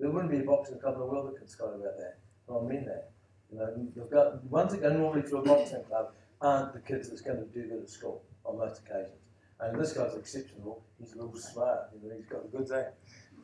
There 0.00 0.10
wouldn't 0.10 0.30
be 0.30 0.38
a 0.38 0.42
boxing 0.42 0.78
club 0.78 0.94
in 0.94 1.00
the 1.00 1.06
world 1.06 1.28
that 1.28 1.38
could 1.38 1.50
scout 1.50 1.74
about 1.74 1.96
that. 1.98 2.18
And 2.48 2.56
I 2.56 2.60
mean 2.60 2.84
that. 2.86 3.10
You 3.50 3.58
know, 3.58 3.88
you've 3.94 4.10
got, 4.10 4.44
ones 4.44 4.72
that 4.72 4.82
go 4.82 4.92
normally 4.92 5.28
to 5.28 5.38
a 5.38 5.42
boxing 5.42 5.82
club 5.84 6.12
aren't 6.40 6.72
the 6.72 6.80
kids 6.80 7.08
that's 7.08 7.20
going 7.20 7.38
to 7.38 7.46
do 7.46 7.68
good 7.68 7.82
at 7.82 7.90
school 7.90 8.22
on 8.44 8.58
most 8.58 8.82
occasions. 8.84 9.22
And 9.60 9.80
this 9.80 9.92
guy's 9.92 10.14
exceptional. 10.14 10.84
He's 11.00 11.14
a 11.14 11.16
little 11.16 11.36
smart. 11.36 11.90
You 11.94 12.08
know, 12.08 12.16
he's 12.16 12.26
got 12.26 12.50
the 12.50 12.56
goods, 12.56 12.70
eh? 12.70 12.84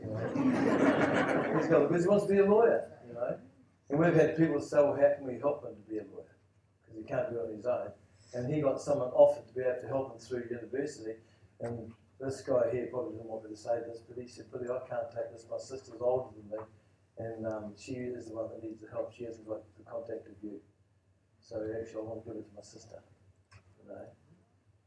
You 0.00 0.06
know, 0.06 1.56
he's 1.58 1.68
got 1.68 1.82
the 1.82 1.88
goods. 1.88 2.04
He 2.04 2.08
wants 2.08 2.26
to 2.26 2.32
be 2.32 2.38
a 2.38 2.44
lawyer. 2.44 2.88
You 3.08 3.14
know, 3.14 3.36
and 3.94 4.02
we've 4.02 4.14
had 4.14 4.36
people 4.36 4.60
say, 4.60 4.78
"Well, 4.78 4.96
how 4.96 5.14
can 5.14 5.24
we 5.24 5.38
help 5.38 5.62
him 5.64 5.76
to 5.76 5.88
be 5.88 5.98
a 5.98 6.02
lawyer? 6.02 6.34
Because 6.82 6.96
he 6.98 7.04
can't 7.04 7.30
do 7.30 7.38
it 7.38 7.46
on 7.46 7.54
his 7.54 7.64
own." 7.64 7.92
And 8.34 8.52
he 8.52 8.60
got 8.60 8.80
someone 8.80 9.10
offered 9.10 9.46
to 9.46 9.54
be 9.54 9.60
able 9.60 9.82
to 9.82 9.86
help 9.86 10.12
him 10.12 10.18
through 10.18 10.48
university. 10.50 11.14
And 11.60 11.92
this 12.18 12.40
guy 12.40 12.72
here 12.72 12.88
probably 12.90 13.12
didn't 13.12 13.28
want 13.28 13.44
me 13.44 13.50
to 13.50 13.56
say 13.56 13.78
this, 13.86 14.00
but 14.00 14.20
he 14.20 14.26
said, 14.26 14.50
"Billy, 14.50 14.66
I 14.68 14.80
can't 14.88 15.08
take 15.14 15.30
this. 15.30 15.46
My 15.48 15.58
sister's 15.58 16.00
older 16.00 16.34
than 16.34 16.50
me, 16.50 16.58
and 17.18 17.46
um, 17.46 17.74
she 17.78 17.92
is 17.92 18.26
the 18.26 18.34
one 18.34 18.48
that 18.50 18.64
needs 18.64 18.82
the 18.82 18.90
help. 18.90 19.12
She 19.14 19.22
hasn't 19.22 19.46
got 19.46 19.62
the 19.78 19.84
contact 19.84 20.26
of 20.26 20.34
you." 20.42 20.60
So 21.40 21.62
actually, 21.78 22.00
I 22.00 22.02
want 22.02 22.24
to 22.24 22.30
give 22.30 22.38
it 22.40 22.48
to 22.50 22.54
my 22.56 22.62
sister. 22.62 23.00
You 23.78 23.90
know. 23.94 24.06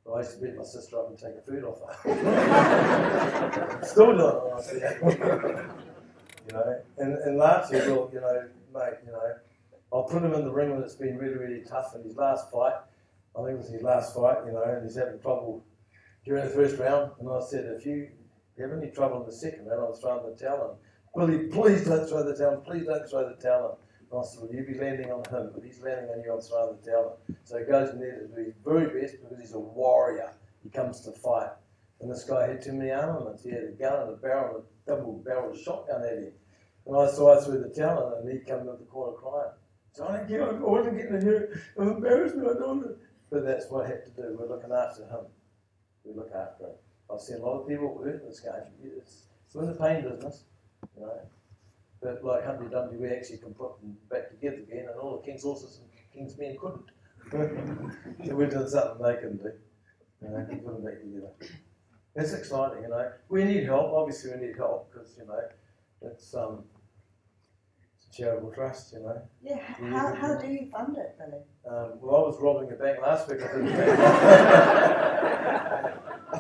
But 0.04 0.12
I 0.12 0.20
used 0.20 0.34
to 0.36 0.42
beat 0.44 0.58
my 0.58 0.64
sister 0.64 1.00
up 1.00 1.08
and 1.08 1.18
take 1.18 1.36
her 1.36 1.44
food 1.48 1.64
off 1.64 1.80
her. 1.80 1.96
Still 3.88 4.18
her. 4.18 4.52
you 6.48 6.54
know. 6.54 6.82
And, 6.98 7.14
and 7.20 7.38
last 7.38 7.72
year, 7.72 7.86
well, 7.88 8.10
you 8.14 8.20
know, 8.20 8.48
you 9.06 9.12
know, 9.12 9.34
I'll 9.94 10.04
put 10.04 10.24
him 10.24 10.34
in 10.34 10.44
the 10.44 10.52
ring 10.52 10.72
when 10.72 10.82
it's 10.82 10.96
been 10.96 11.18
really, 11.18 11.36
really 11.36 11.64
tough 11.64 11.96
in 11.96 12.04
his 12.04 12.16
last 12.16 12.52
fight. 12.52 12.76
I 13.36 13.44
think 13.44 13.52
it 13.52 13.58
was 13.58 13.70
his 13.70 13.82
last 13.82 14.16
fight, 14.16 14.38
you 14.46 14.52
know, 14.52 14.64
and 14.64 14.84
he's 14.84 14.98
having 14.98 15.20
trouble 15.20 15.64
during 16.26 16.44
the 16.44 16.50
first 16.50 16.78
round. 16.78 17.12
And 17.20 17.30
I 17.30 17.40
said, 17.40 17.66
if 17.78 17.86
you 17.86 18.10
have 18.60 18.72
any 18.72 18.90
trouble 18.92 19.22
in 19.22 19.28
the 19.28 19.32
second 19.32 19.68
round, 19.68 19.82
I'll 19.82 19.94
throw 19.94 20.30
the 20.30 20.36
towel 20.36 20.72
in. 20.72 20.78
Willie, 21.14 21.48
please 21.48 21.86
don't 21.86 22.08
throw 22.08 22.24
the 22.24 22.36
towel 22.36 22.56
in. 22.56 22.62
Please 22.62 22.86
don't 22.86 23.10
throw 23.10 23.30
the 23.30 23.36
towel 23.36 23.80
in. 23.80 23.88
And 24.12 24.20
I 24.20 24.24
said, 24.24 24.42
well, 24.42 24.54
you 24.54 24.66
be 24.66 24.80
landing 24.80 25.12
on 25.12 25.24
him. 25.26 25.52
but 25.54 25.64
he's 25.64 25.82
landing 25.82 26.10
on 26.10 26.24
you, 26.24 26.32
I'll 26.32 26.42
throw 26.42 26.78
the 26.82 26.92
towel 26.92 27.20
in. 27.28 27.38
So 27.44 27.58
he 27.60 27.66
goes 27.66 27.92
in 27.92 28.00
there 28.00 28.20
to 28.20 28.28
do 28.28 28.44
his 28.46 28.54
very 28.64 29.00
best 29.00 29.18
because 29.22 29.40
he's 29.40 29.54
a 29.54 29.60
warrior. 29.60 30.32
He 30.64 30.70
comes 30.70 31.02
to 31.02 31.12
fight. 31.12 31.52
And 32.02 32.12
this 32.12 32.24
guy 32.24 32.48
had 32.48 32.62
too 32.62 32.74
many 32.74 32.92
armaments. 32.92 33.44
He 33.44 33.52
had 33.52 33.64
a 33.64 33.72
gun 33.72 34.02
and 34.02 34.10
a 34.12 34.18
barrel 34.18 34.58
a 34.58 34.90
double 34.90 35.22
barrel 35.26 35.56
shotgun 35.56 36.04
at 36.04 36.18
him. 36.18 36.32
I 36.96 37.12
saw 37.12 37.38
I 37.38 37.44
threw 37.44 37.60
the 37.60 37.70
towel 37.70 38.16
and 38.20 38.32
he 38.32 38.40
came 38.40 38.60
into 38.60 38.78
the 38.78 38.86
corner 38.86 39.18
crying. 39.18 39.52
So 39.92 40.08
I 40.08 40.18
don't 40.18 40.28
care, 40.28 40.50
I 40.50 40.54
wasn't 40.54 40.98
getting 40.98 41.22
hurt. 41.22 41.60
I'm 41.78 41.90
embarrassed, 41.90 42.36
I 42.38 42.54
don't 42.60 42.82
know. 42.82 42.96
But 43.30 43.46
that's 43.46 43.70
what 43.70 43.86
I 43.86 43.90
have 43.90 44.06
to 44.06 44.12
do. 44.12 44.38
We're 44.40 44.48
looking 44.48 44.72
after 44.72 45.04
him. 45.04 45.26
We 46.06 46.14
look 46.14 46.32
after 46.34 46.66
him. 46.66 46.76
I've 47.12 47.20
seen 47.20 47.38
a 47.38 47.46
lot 47.46 47.62
of 47.62 47.68
people 47.68 48.02
hurt 48.04 48.22
in 48.22 48.30
this 48.30 48.40
game. 48.40 48.54
It's, 48.98 49.24
we're 49.54 49.64
in 49.64 49.70
the 49.70 49.76
pain 49.76 50.04
business, 50.04 50.44
you 50.96 51.02
know. 51.02 51.20
But 52.02 52.24
like 52.24 52.46
Humpty 52.46 52.70
Dumpty, 52.70 52.98
we 52.98 53.10
actually 53.10 53.40
can 53.40 53.54
put 53.54 53.82
them 53.82 53.98
back 54.10 54.30
together 54.30 54.58
again, 54.58 54.88
and 54.90 55.00
all 55.00 55.18
the 55.18 55.26
king's 55.26 55.44
horses 55.44 55.80
and 55.82 55.90
king's 56.14 56.38
men 56.38 56.56
couldn't. 56.60 56.92
so 58.26 58.36
we're 58.36 58.48
doing 58.48 58.68
something 58.68 59.06
they 59.06 59.16
couldn't 59.16 59.44
do. 59.44 59.52
You 60.22 60.30
know, 60.30 60.46
put 60.50 60.74
them 60.74 60.86
back 60.86 61.02
together. 61.02 61.32
It's 62.16 62.34
exciting, 62.34 62.84
you 62.84 62.90
know. 62.90 63.12
We 63.30 63.44
need 63.44 63.66
help. 63.66 63.94
Obviously, 63.94 64.32
we 64.32 64.48
need 64.48 64.56
help 64.56 64.92
because 64.92 65.18
you 65.18 65.26
know 65.26 65.42
it's 66.02 66.34
um 66.36 66.64
it's 66.76 66.77
charitable 68.18 68.52
trust, 68.52 68.94
you 68.94 69.00
know. 69.00 69.22
Yeah, 69.44 69.60
how, 69.92 70.14
how 70.16 70.36
do 70.36 70.48
you 70.48 70.70
fund 70.72 70.98
it, 70.98 71.16
Billy? 71.18 71.42
Um, 71.70 72.00
well, 72.02 72.16
I 72.16 72.20
was 72.28 72.38
robbing 72.42 72.72
a 72.72 72.76
bank 72.76 73.00
last 73.02 73.30
week. 73.30 73.42
I 73.42 73.48
didn't. 73.48 73.68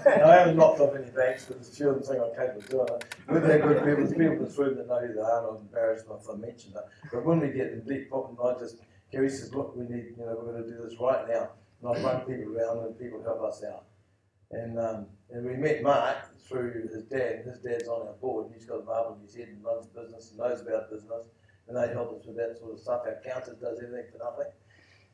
I 0.08 0.36
haven't 0.40 0.58
locked 0.58 0.82
up 0.82 0.94
any 0.96 1.10
banks 1.12 1.46
but 1.46 1.58
there's 1.58 1.70
a 1.70 1.76
few 1.76 1.90
of 1.90 1.96
them 1.96 2.04
think 2.04 2.24
I'm 2.24 2.36
capable 2.36 2.82
of 2.82 2.88
doing 2.88 3.02
it. 3.02 3.16
With 3.28 3.48
their 3.48 3.60
good 3.60 3.78
people, 3.78 3.96
there's 3.96 4.12
people 4.12 4.34
in 4.34 4.44
this 4.44 4.58
room 4.58 4.78
that 4.78 4.88
know 4.88 5.00
who 5.00 5.14
they 5.14 5.22
are, 5.22 5.48
and 5.48 5.58
I'm 5.58 5.62
embarrassed 5.64 6.06
if 6.10 6.30
I 6.30 6.36
mention 6.36 6.74
that. 6.74 6.86
But 7.12 7.26
when 7.26 7.40
we 7.40 7.50
get 7.50 7.72
in 7.72 7.84
deep 7.86 8.10
problem, 8.10 8.38
I 8.44 8.60
just, 8.60 8.78
Kerry 9.12 9.30
says, 9.30 9.54
look, 9.54 9.76
we 9.76 9.84
need, 9.84 10.16
you 10.18 10.26
know, 10.26 10.38
we're 10.40 10.52
going 10.52 10.64
to 10.64 10.70
do 10.70 10.84
this 10.84 11.00
right 11.00 11.28
now. 11.28 11.50
And 11.82 11.98
I 11.98 12.02
run 12.02 12.22
people 12.22 12.58
around 12.58 12.86
and 12.86 13.00
people 13.00 13.22
help 13.24 13.42
us 13.44 13.64
out. 13.64 13.86
And 14.52 14.80
um, 14.80 15.08
and 15.30 15.46
we 15.46 15.58
met 15.58 15.84
Mark 15.84 16.16
through 16.48 16.88
his 16.94 17.04
dad. 17.04 17.44
His 17.46 17.60
dad's 17.60 17.90
on 17.90 18.08
our 18.08 18.14
board. 18.14 18.48
He's 18.54 18.66
got 18.66 18.80
a 18.80 18.84
marble 18.84 19.16
in 19.16 19.22
his 19.22 19.36
head 19.36 19.50
and 19.50 19.64
runs 19.64 19.88
business 19.88 20.32
and 20.32 20.40
knows 20.40 20.62
about 20.62 20.90
business. 20.90 21.28
And 21.68 21.76
they 21.76 21.94
help 21.94 22.18
us 22.20 22.26
with 22.26 22.38
that 22.38 22.58
sort 22.58 22.74
of 22.74 22.80
stuff. 22.80 23.02
Our 23.06 23.14
accountant 23.14 23.60
does 23.60 23.80
everything 23.82 24.06
for 24.12 24.20
nothing. 24.24 24.52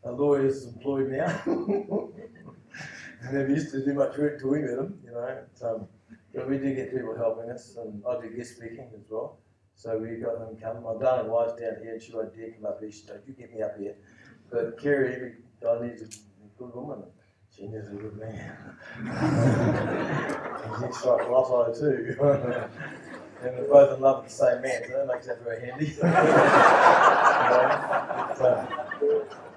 Our 0.05 0.12
lawyer's 0.12 0.65
employed 0.65 1.10
now. 1.10 1.41
and 1.45 2.13
never 3.33 3.50
used 3.50 3.72
to 3.72 3.83
do 3.83 3.93
much 3.93 4.17
work 4.17 4.39
till 4.39 4.50
we 4.50 4.60
met 4.60 4.77
him, 4.77 5.00
you 5.03 5.12
know. 5.12 5.43
So, 5.53 5.88
but 6.33 6.50
we 6.50 6.57
do 6.57 6.75
get 6.75 6.93
people 6.93 7.15
helping 7.15 7.50
us, 7.50 7.75
and 7.77 8.03
I 8.07 8.22
do 8.22 8.29
guest 8.29 8.57
speaking 8.57 8.89
as 8.95 9.10
well. 9.10 9.39
So 9.75 9.98
we 9.98 10.17
got 10.17 10.39
them 10.39 10.57
come. 10.62 10.83
My 10.83 10.95
darling 11.01 11.31
wife's 11.31 11.60
down 11.60 11.77
here, 11.81 11.93
and 11.93 12.01
she 12.01 12.13
won't 12.13 12.36
dare 12.36 12.51
come 12.51 12.65
up 12.65 12.79
here. 12.79 12.91
She 12.91 13.05
said, 13.05 13.22
"You 13.25 13.33
get 13.33 13.53
me 13.53 13.62
up 13.62 13.77
here." 13.77 13.95
But 14.51 14.77
Kerry, 14.77 15.36
I 15.67 15.81
need 15.81 16.01
a 16.01 16.07
good 16.57 16.75
woman. 16.75 17.03
She 17.55 17.67
needs 17.67 17.88
a 17.88 17.93
good 17.93 18.17
man. 18.17 18.57
He's 20.86 20.98
strike 20.98 21.29
Lotto 21.29 21.74
too. 21.74 22.15
and 23.43 23.57
we're 23.57 23.67
both 23.67 23.95
in 23.95 24.01
love 24.01 24.23
with 24.23 24.31
the 24.31 24.38
same 24.38 24.62
man, 24.62 24.81
so 24.88 24.97
that 24.97 25.07
makes 25.07 25.27
that 25.27 25.43
very 25.43 25.65
handy. 25.65 25.89
so, 28.38 28.67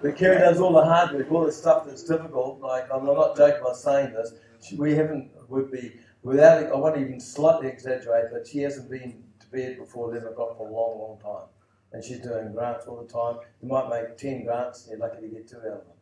but 0.02 0.16
Kerry 0.16 0.38
does 0.38 0.60
all 0.60 0.72
the 0.72 0.84
hard 0.84 1.12
work, 1.12 1.30
all 1.30 1.44
the 1.44 1.52
stuff 1.52 1.86
that's 1.86 2.02
difficult. 2.02 2.60
Like 2.60 2.86
I'm 2.92 3.04
not 3.04 3.36
joking 3.36 3.62
by 3.62 3.72
saying 3.72 4.12
this. 4.12 4.34
We 4.76 4.94
haven't 4.94 5.30
would 5.48 5.70
be 5.70 5.92
without. 6.22 6.66
I 6.66 6.76
won't 6.76 6.98
even 6.98 7.20
slightly 7.20 7.68
exaggerate, 7.68 8.26
but 8.32 8.46
she 8.46 8.58
hasn't 8.58 8.90
been 8.90 9.22
to 9.40 9.46
bed 9.48 9.78
before 9.78 10.10
eleven 10.10 10.28
o'clock 10.32 10.56
for 10.56 10.68
a 10.68 10.72
long, 10.72 10.98
long 10.98 11.18
time. 11.22 11.48
And 11.92 12.02
she's 12.04 12.18
doing 12.18 12.52
grants 12.52 12.86
all 12.86 13.00
the 13.02 13.12
time. 13.12 13.38
You 13.62 13.68
might 13.68 13.88
make 13.88 14.16
ten 14.16 14.44
grants, 14.44 14.86
and 14.86 14.98
you're 14.98 15.08
lucky 15.08 15.22
to 15.22 15.28
get 15.28 15.48
two 15.48 15.58
out 15.58 15.64
of 15.66 15.84
them. 15.84 15.96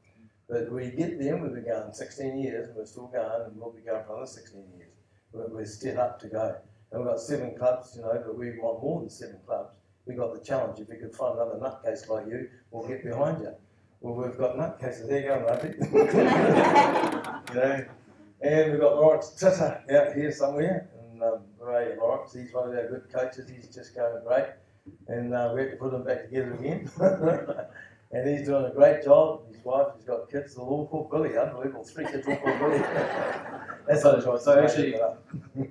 But 0.48 0.70
we 0.70 0.90
get 0.90 1.18
there, 1.18 1.36
we've 1.36 1.54
been 1.54 1.64
going 1.64 1.92
16 1.92 2.38
years, 2.38 2.68
and 2.68 2.76
we're 2.76 2.84
still 2.84 3.06
going, 3.06 3.46
and 3.46 3.56
we'll 3.56 3.72
be 3.72 3.80
going 3.80 4.04
for 4.04 4.12
another 4.12 4.26
16 4.26 4.62
years. 4.76 4.92
We're, 5.32 5.48
we're 5.48 5.64
set 5.64 5.96
up 5.96 6.20
to 6.20 6.28
go. 6.28 6.56
And 6.94 7.02
we've 7.02 7.10
got 7.10 7.20
seven 7.20 7.56
clubs, 7.56 7.94
you 7.96 8.02
know, 8.02 8.22
but 8.24 8.38
we 8.38 8.50
want 8.56 8.80
more 8.80 9.00
than 9.00 9.10
seven 9.10 9.40
clubs. 9.44 9.74
We've 10.06 10.16
got 10.16 10.32
the 10.32 10.38
challenge. 10.44 10.78
If 10.78 10.88
we 10.88 10.96
could 10.96 11.12
find 11.12 11.36
another 11.36 11.58
nutcase 11.58 12.08
like 12.08 12.28
you, 12.28 12.48
we'll 12.70 12.86
get 12.86 13.02
behind 13.02 13.42
you. 13.42 13.52
Well, 14.00 14.14
we've 14.14 14.38
got 14.38 14.56
nutcases. 14.56 15.08
There 15.08 15.20
you 15.20 15.28
go, 15.28 15.40
Marty. 15.40 15.74
you 17.52 17.60
know, 17.60 17.84
and 18.42 18.72
we've 18.72 18.80
got 18.80 18.94
Lawrence 18.94 19.30
Titter 19.30 19.82
out 19.90 20.14
here 20.14 20.30
somewhere. 20.30 20.88
And 21.00 21.20
um, 21.20 21.40
Ray 21.58 21.96
Lawrence, 21.98 22.32
he's 22.32 22.52
one 22.52 22.68
of 22.68 22.76
our 22.76 22.86
good 22.86 23.12
coaches. 23.12 23.50
He's 23.50 23.74
just 23.74 23.96
going 23.96 24.22
great. 24.24 24.46
And 25.08 25.34
uh, 25.34 25.50
we 25.52 25.62
have 25.62 25.70
to 25.72 25.76
put 25.76 25.90
them 25.90 26.04
back 26.04 26.26
together 26.26 26.54
again. 26.54 26.88
and 28.12 28.28
he's 28.28 28.46
doing 28.46 28.64
a 28.66 28.70
great 28.70 29.02
job. 29.04 29.42
His 29.52 29.64
wife, 29.64 29.88
he's 29.96 30.04
got 30.04 30.30
kids. 30.30 30.54
They're 30.54 30.64
all 30.64 30.86
called 30.86 31.10
Billy. 31.10 31.36
Unbelievable. 31.36 31.84
Three 31.84 32.04
kids 32.06 32.26
all 32.28 32.36
called 32.36 32.58
Billy. 32.58 32.78
That's 33.86 34.02
not 34.04 34.18
a 34.18 34.22
choice. 34.22 34.44
so 34.44 34.62
actually- 34.62 34.98
uh, 35.00 35.14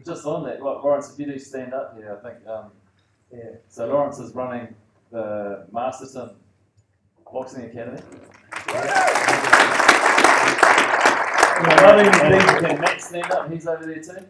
Just 0.05 0.25
on 0.25 0.43
that, 0.45 0.61
like 0.61 0.83
Lawrence, 0.83 1.11
if 1.13 1.19
you 1.19 1.25
do 1.31 1.39
stand 1.39 1.73
up 1.73 1.95
here, 1.97 2.19
I 2.19 2.27
think. 2.29 2.47
Um, 2.47 2.71
yeah. 3.31 3.55
so 3.69 3.87
Lawrence 3.87 4.19
is 4.19 4.33
running 4.35 4.75
the 5.11 5.65
Masterton 5.71 6.31
Boxing 7.31 7.65
Academy. 7.65 7.99
Yeah, 11.65 11.81
running 11.81 12.11
the 12.11 12.23
And 12.23 12.59
thing- 12.59 12.69
can 12.71 12.81
Matt 12.81 13.01
stand 13.01 13.31
up? 13.31 13.49
He's 13.51 13.65
over 13.67 13.85
there 13.85 14.01
too. 14.01 14.25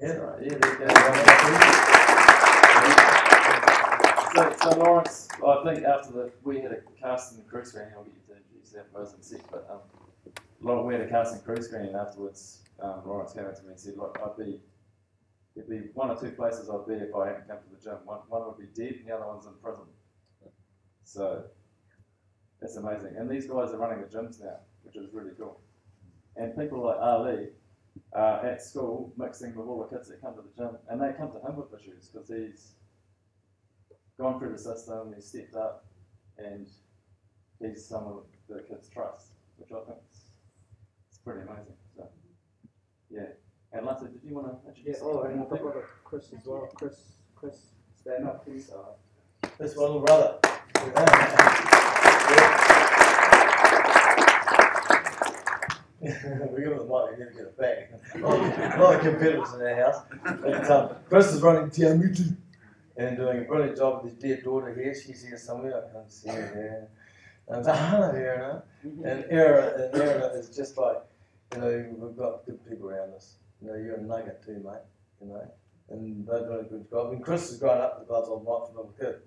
Yeah. 0.00 0.12
Right, 0.12 0.42
yeah, 0.42 0.54
there 0.58 0.72
you 0.72 0.78
go. 0.78 1.92
So, 4.36 4.54
so 4.60 4.70
Lawrence, 4.78 5.28
I 5.46 5.64
think 5.64 5.86
after 5.86 6.12
the 6.12 6.30
we 6.44 6.60
had 6.60 6.70
a 6.70 6.82
cast 7.00 7.00
casting 7.00 7.44
crew 7.44 7.64
screening, 7.64 7.94
I'll 7.96 8.04
get 8.04 8.12
you 8.12 8.34
to 8.34 8.36
introduce 8.36 8.70
that 8.72 8.92
person 8.92 9.22
sick, 9.22 9.40
but 9.50 9.66
um, 9.70 10.84
we 10.86 10.92
had 10.92 11.04
a 11.04 11.08
cast 11.08 11.32
casting 11.32 11.40
crew 11.40 11.62
screening 11.62 11.94
afterwards. 11.94 12.60
Um, 12.78 13.00
Lawrence 13.06 13.32
came 13.32 13.46
up 13.46 13.54
to 13.56 13.62
me 13.62 13.70
and 13.70 13.80
said, 13.80 13.96
"Look, 13.96 14.20
I'd 14.22 14.36
be 14.36 14.60
there'd 15.54 15.70
be 15.70 15.88
one 15.94 16.10
or 16.10 16.20
two 16.20 16.32
places 16.32 16.68
I'd 16.68 16.86
be 16.86 16.96
if 16.96 17.14
I 17.14 17.28
hadn't 17.28 17.48
come 17.48 17.56
to 17.56 17.74
the 17.74 17.82
gym. 17.82 17.96
One 18.04 18.18
one 18.28 18.42
would 18.46 18.58
be 18.58 18.66
dead, 18.78 18.96
and 18.96 19.08
the 19.08 19.14
other 19.14 19.26
one's 19.26 19.46
in 19.46 19.54
prison. 19.62 19.86
So 21.04 21.44
that's 22.60 22.76
amazing. 22.76 23.14
And 23.16 23.30
these 23.30 23.46
guys 23.46 23.70
are 23.70 23.78
running 23.78 24.02
the 24.02 24.06
gyms 24.06 24.38
now, 24.38 24.58
which 24.82 24.96
is 24.96 25.14
really 25.14 25.32
cool. 25.38 25.60
And 26.36 26.54
people 26.54 26.84
like 26.84 26.98
Ali, 27.00 27.48
uh, 28.14 28.40
at 28.44 28.60
school 28.60 29.14
mixing 29.16 29.54
with 29.54 29.66
all 29.66 29.78
the 29.82 29.96
kids 29.96 30.08
that 30.08 30.20
come 30.20 30.34
to 30.34 30.42
the 30.42 30.62
gym, 30.62 30.76
and 30.90 31.00
they 31.00 31.16
come 31.16 31.32
to 31.32 31.38
him 31.38 31.56
with 31.56 31.72
issues 31.72 32.10
because 32.12 32.28
he's 32.28 32.72
gone 34.18 34.38
through 34.38 34.52
the 34.52 34.58
system, 34.58 35.12
he's 35.14 35.26
stepped 35.26 35.54
up, 35.54 35.84
and 36.38 36.66
he's 37.60 37.84
someone 37.84 38.18
that 38.48 38.56
the 38.56 38.62
kids 38.74 38.88
trust, 38.88 39.28
which 39.58 39.70
I 39.72 39.84
think 39.84 39.98
is 40.12 40.20
it's 41.08 41.18
pretty 41.18 41.40
amazing. 41.42 41.74
So, 41.96 42.08
yeah. 43.10 43.26
And 43.72 43.86
Latu, 43.86 44.12
did 44.12 44.20
you 44.24 44.34
want 44.34 44.46
to 44.48 44.56
Yeah, 44.64 44.68
introduce? 44.70 44.98
oh, 45.02 45.22
and 45.22 45.34
anything? 45.40 45.58
I've 45.58 45.74
got 45.74 45.82
Chris 46.04 46.32
as 46.38 46.46
well. 46.46 46.68
Chris, 46.74 47.12
Chris, 47.34 47.58
stand 48.00 48.26
up, 48.26 48.44
please. 48.44 48.70
Uh, 48.70 49.48
That's 49.58 49.76
my 49.76 49.82
little 49.82 50.00
brother. 50.00 50.38
we 56.00 56.08
give 56.08 56.72
him 56.72 56.78
the 56.78 56.84
mic, 56.84 57.18
we 57.18 57.18
never 57.18 57.32
get 57.32 57.42
it 57.42 57.58
back. 57.58 57.90
A 58.14 58.18
lot 58.18 58.38
of- 58.38 58.74
a 58.78 58.82
lot 58.82 58.94
of 58.96 59.00
competitors 59.00 59.52
in 59.54 59.62
our 59.62 59.74
house. 59.76 60.02
But, 60.22 60.70
um, 60.70 60.96
Chris 61.08 61.32
is 61.32 61.42
running 61.42 61.70
Te 61.70 61.82
Awamutu 61.82 62.36
and 62.96 63.16
doing 63.16 63.38
a 63.38 63.42
brilliant 63.42 63.76
job 63.76 64.02
with 64.02 64.12
his 64.12 64.22
dear 64.22 64.40
daughter 64.40 64.74
here. 64.74 64.94
She's 64.94 65.22
here 65.22 65.38
somewhere, 65.38 65.84
I 65.84 65.92
can't 65.92 66.10
see 66.10 66.28
her 66.28 66.50
there. 66.54 66.88
And 67.48 67.66
hello, 67.66 68.10
Erna. 68.10 68.62
Mm-hmm. 68.84 69.04
And 69.06 69.24
Erna, 69.30 69.84
and 69.84 70.02
Erna 70.02 70.26
is 70.34 70.54
just 70.54 70.76
like, 70.78 70.96
you 71.54 71.60
know, 71.60 71.94
we've 71.96 72.16
got 72.16 72.44
good 72.46 72.66
people 72.68 72.90
around 72.90 73.14
us. 73.14 73.36
You 73.62 73.68
know, 73.68 73.76
you're 73.76 73.96
a 73.96 74.02
nugget 74.02 74.44
too, 74.44 74.62
mate. 74.64 74.82
You 75.20 75.28
know, 75.28 75.52
and 75.90 76.26
they're 76.26 76.46
doing 76.46 76.66
a 76.66 76.68
good 76.68 76.90
job. 76.90 77.12
And 77.12 77.22
Chris 77.22 77.50
has 77.50 77.58
grown 77.58 77.80
up 77.80 77.98
with 77.98 78.08
the 78.08 78.12
gloves 78.12 78.28
on 78.28 78.44
right 78.44 78.68
from 78.72 78.88
a 78.88 79.04
kid. 79.04 79.20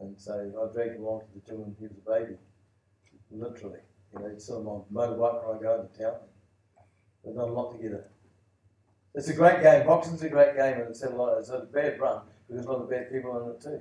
And 0.00 0.18
so 0.18 0.32
I 0.32 0.72
dragged 0.72 0.96
him 0.96 1.02
along 1.02 1.20
to 1.20 1.26
the 1.34 1.46
gym 1.46 1.60
when 1.60 1.76
he 1.78 1.86
was 1.86 1.96
a 1.98 2.24
baby, 2.24 2.38
literally. 3.30 3.80
You 4.14 4.20
know, 4.20 4.30
he'd 4.30 4.40
sit 4.40 4.54
on 4.54 4.84
my 4.90 5.06
motorbike 5.06 5.46
when 5.46 5.58
I 5.58 5.62
go 5.62 5.80
into 5.80 5.98
town. 5.98 6.14
We've 7.22 7.36
done 7.36 7.50
a 7.50 7.52
lot 7.52 7.72
together. 7.72 8.08
It's 9.14 9.28
a 9.28 9.34
great 9.34 9.62
game. 9.62 9.86
Boxing's 9.86 10.22
a 10.22 10.28
great 10.30 10.56
game, 10.56 10.80
and 10.80 10.88
it's 10.88 11.02
had 11.02 11.12
a 11.12 11.16
lot. 11.16 11.36
It's 11.38 11.50
a 11.50 11.60
bad 11.60 12.00
run 12.00 12.22
because 12.50 12.66
a 12.66 12.72
lot 12.72 12.82
of 12.82 12.90
bad 12.90 13.10
people 13.10 13.40
in 13.40 13.50
it 13.50 13.60
too. 13.60 13.80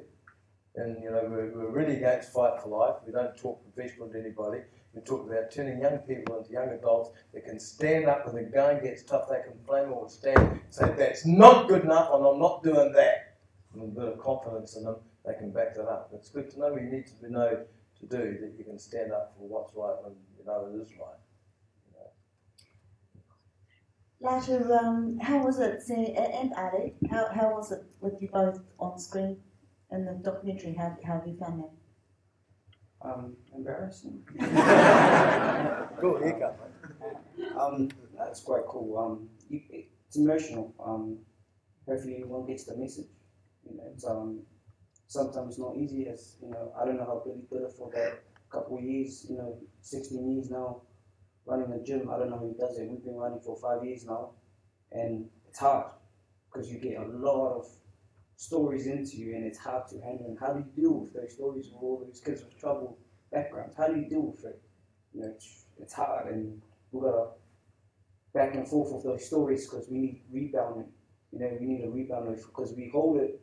And 0.75 1.03
you 1.03 1.09
know, 1.09 1.23
we're, 1.27 1.51
we're 1.51 1.71
really 1.71 1.97
against 1.97 2.31
fight 2.31 2.61
for 2.61 2.69
life. 2.69 2.95
We 3.05 3.11
don't 3.11 3.35
talk 3.35 3.61
professional 3.63 4.07
to 4.09 4.19
anybody. 4.19 4.59
We 4.93 5.01
talk 5.01 5.27
about 5.27 5.51
turning 5.51 5.81
young 5.81 5.97
people 5.99 6.38
into 6.38 6.51
young 6.51 6.69
adults 6.69 7.11
that 7.33 7.45
can 7.45 7.59
stand 7.59 8.05
up 8.05 8.25
when 8.25 8.35
the 8.35 8.49
going 8.49 8.83
gets 8.83 9.03
tough. 9.03 9.27
They 9.29 9.41
can 9.41 9.59
blame 9.65 9.91
or 9.91 10.09
stand, 10.09 10.61
say 10.69 10.93
that's 10.97 11.25
not 11.25 11.67
good 11.67 11.83
enough, 11.83 12.09
and 12.13 12.25
I'm 12.25 12.39
not 12.39 12.63
doing 12.63 12.91
that. 12.93 13.38
And 13.73 13.83
a 13.83 13.85
bit 13.88 14.13
of 14.13 14.19
confidence 14.19 14.75
in 14.75 14.83
them, 14.83 14.95
they 15.25 15.33
can 15.33 15.51
back 15.51 15.75
that 15.75 15.88
up. 15.88 16.11
It's 16.13 16.29
good 16.29 16.49
to 16.51 16.59
know 16.59 16.75
you 16.75 16.89
need 16.89 17.07
to 17.07 17.31
know 17.31 17.65
to 17.99 18.05
do 18.05 18.38
that 18.39 18.53
you 18.57 18.63
can 18.63 18.79
stand 18.79 19.11
up 19.11 19.35
for 19.38 19.47
what's 19.47 19.73
right 19.75 19.95
when 20.03 20.13
you 20.38 20.45
know 20.45 20.69
it 20.71 20.81
is 20.81 20.91
right. 20.97 21.17
Latu, 24.21 24.69
um, 24.77 25.17
how 25.21 25.45
was 25.45 25.59
it, 25.59 25.81
and 25.89 26.53
Ali, 26.57 26.93
how, 27.09 27.29
how 27.33 27.51
was 27.51 27.71
it 27.71 27.83
with 28.01 28.21
you 28.21 28.27
both 28.27 28.59
on 28.77 28.99
screen 28.99 29.38
in 29.91 30.03
the 30.03 30.13
documentary? 30.13 30.73
How, 30.73 30.97
how 31.05 31.13
have 31.13 31.27
you 31.27 31.38
found 31.38 31.63
that? 31.63 31.69
Um, 33.01 33.38
embarrassing. 33.55 34.21
Cool 35.99 36.19
haircut, 36.19 36.57
Um, 37.59 37.89
that's 38.17 38.41
quite 38.41 38.65
cool. 38.67 38.97
Um, 38.97 39.29
you, 39.49 39.61
it's 40.07 40.17
emotional. 40.17 40.73
Um, 40.83 41.19
hopefully 41.88 42.15
everyone 42.21 42.45
gets 42.45 42.65
the 42.65 42.77
message. 42.77 43.07
You 43.69 43.77
know, 43.77 43.83
it's 43.93 44.05
um, 44.05 44.41
sometimes 45.07 45.57
not 45.59 45.75
easy. 45.77 46.07
As 46.07 46.35
you 46.41 46.49
know, 46.49 46.71
I 46.79 46.85
don't 46.85 46.97
know 46.97 47.05
how 47.05 47.21
Billy 47.25 47.41
did 47.51 47.67
it 47.67 47.73
for 47.77 47.91
that 47.93 48.23
couple 48.49 48.77
of 48.77 48.83
years. 48.83 49.25
You 49.29 49.38
know, 49.38 49.57
16 49.81 50.31
years 50.31 50.49
now, 50.49 50.83
running 51.50 51.72
a 51.74 51.84
gym. 51.84 52.10
I 52.10 52.18
don't 52.18 52.29
know 52.29 52.38
who 52.38 52.56
does 52.60 52.77
it. 52.77 52.89
We've 52.89 53.03
been 53.03 53.15
running 53.15 53.39
for 53.39 53.58
five 53.58 53.84
years 53.84 54.06
now, 54.06 54.32
and 54.91 55.25
it's 55.48 55.60
hard 55.60 55.88
because 56.51 56.72
you 56.72 56.79
get 56.79 56.98
a 56.98 57.06
lot 57.06 57.58
of 57.58 57.68
stories 58.36 58.88
into 58.88 59.18
you, 59.18 59.36
and 59.36 59.46
it's 59.46 59.60
hard 59.60 59.88
to 59.89 60.00
handle. 60.01 60.27
And 60.27 60.39
how 60.39 60.53
do 60.53 60.60
you 60.60 60.82
deal 60.82 60.94
with 60.94 61.13
those 61.13 61.34
stories 61.34 61.65
with 61.72 61.82
all 61.82 62.03
those 62.06 62.22
kids 62.22 62.44
with 62.44 62.60
trouble 62.60 62.98
backgrounds? 63.32 63.75
How 63.75 63.88
do 63.88 64.00
you 64.00 64.08
deal 64.08 64.22
with 64.22 64.46
it? 64.46 64.62
You 65.13 65.22
know, 65.22 65.32
it's, 65.36 65.65
it's 65.79 65.94
hard, 65.94 66.32
and 66.32 66.62
we've 66.91 67.03
got 67.03 67.12
to 67.12 67.27
back 68.34 68.56
and 68.56 68.68
forth 68.68 68.94
with 68.94 69.03
those 69.03 69.25
stories 69.25 69.68
because 69.68 69.88
we 69.89 69.98
need 69.98 70.22
rebounding. 70.32 70.91
You 71.32 71.39
know, 71.39 71.58
we 71.60 71.65
need 71.65 71.84
a 71.84 71.89
rebound 71.89 72.36
because 72.36 72.74
we 72.75 72.89
hold 72.89 73.18
it, 73.22 73.41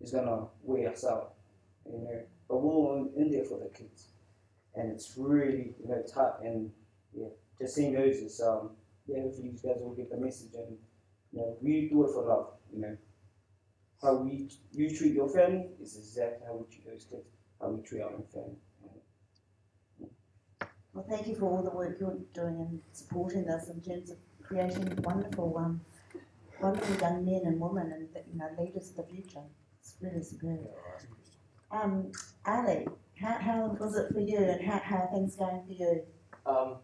it's 0.00 0.12
gonna 0.12 0.46
wear 0.62 0.90
us 0.90 1.04
out. 1.04 1.34
You 1.86 1.98
know, 1.98 2.22
but 2.48 2.62
we're 2.62 2.72
all 2.72 3.10
in, 3.16 3.30
there 3.30 3.44
for 3.44 3.58
the 3.58 3.68
kids, 3.76 4.08
and 4.74 4.90
it's 4.92 5.14
really 5.16 5.74
you 5.80 5.88
know 5.88 6.02
tough. 6.12 6.36
And 6.42 6.70
yeah, 7.12 7.28
just 7.60 7.74
seeing 7.74 7.94
those 7.94 8.16
is 8.16 8.40
um 8.40 8.70
yeah, 9.06 9.22
hopefully 9.22 9.48
you 9.50 9.58
guys 9.68 9.80
will 9.82 9.94
get 9.94 10.10
the 10.10 10.16
message 10.16 10.54
and 10.54 10.76
you 11.32 11.40
know 11.40 11.56
we 11.60 11.88
do 11.88 12.04
it 12.04 12.12
for 12.12 12.26
love. 12.26 12.48
You 12.72 12.80
know, 12.80 12.96
how 14.02 14.16
we 14.16 14.50
you 14.72 14.96
treat 14.96 15.14
your 15.14 15.28
family 15.28 15.66
is 15.80 15.96
exactly 15.96 16.46
how 16.46 16.56
we 16.56 16.64
treat 16.74 16.86
those 16.86 17.04
kids, 17.04 17.28
how 17.60 17.68
we 17.70 17.82
treat 17.82 18.02
our 18.02 18.10
own 18.10 18.24
family. 18.32 18.56
Well, 20.92 21.06
thank 21.08 21.28
you 21.28 21.36
for 21.36 21.44
all 21.46 21.62
the 21.62 21.70
work 21.70 21.98
you're 22.00 22.18
doing 22.34 22.56
and 22.56 22.80
supporting 22.92 23.48
us 23.48 23.68
in 23.68 23.80
terms 23.80 24.10
of 24.10 24.16
creating 24.42 24.92
wonderful, 25.02 25.56
um, 25.56 25.80
wonderful 26.60 26.96
young 26.96 27.24
men 27.24 27.42
and 27.44 27.60
women 27.60 27.92
and, 27.92 28.08
you 28.32 28.38
know, 28.38 28.48
leaders 28.58 28.90
of 28.90 28.96
the 28.96 29.02
future. 29.04 29.44
It's 29.80 29.94
really 30.00 30.22
superb. 30.22 30.66
Um, 31.70 32.10
Ali, 32.44 32.88
how, 33.20 33.38
how 33.38 33.66
was 33.78 33.96
it 33.96 34.12
for 34.12 34.18
you 34.18 34.38
and 34.38 34.60
how, 34.60 34.80
how 34.80 34.96
are 34.96 35.10
things 35.12 35.36
going 35.36 35.62
for 35.64 35.72
you? 35.72 36.02
Um, 36.44 36.76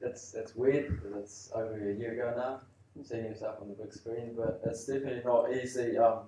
it's 0.00 0.34
it's 0.34 0.54
weird 0.54 0.90
because 0.90 1.16
it's 1.16 1.50
over 1.54 1.90
a 1.90 1.94
year 1.94 2.12
ago 2.12 2.34
now, 2.36 2.60
seeing 3.04 3.24
yourself 3.24 3.56
on 3.60 3.68
the 3.68 3.74
big 3.74 3.92
screen, 3.92 4.34
but 4.36 4.60
it's 4.64 4.86
definitely 4.86 5.22
not 5.24 5.52
easy 5.52 5.96
um, 5.98 6.20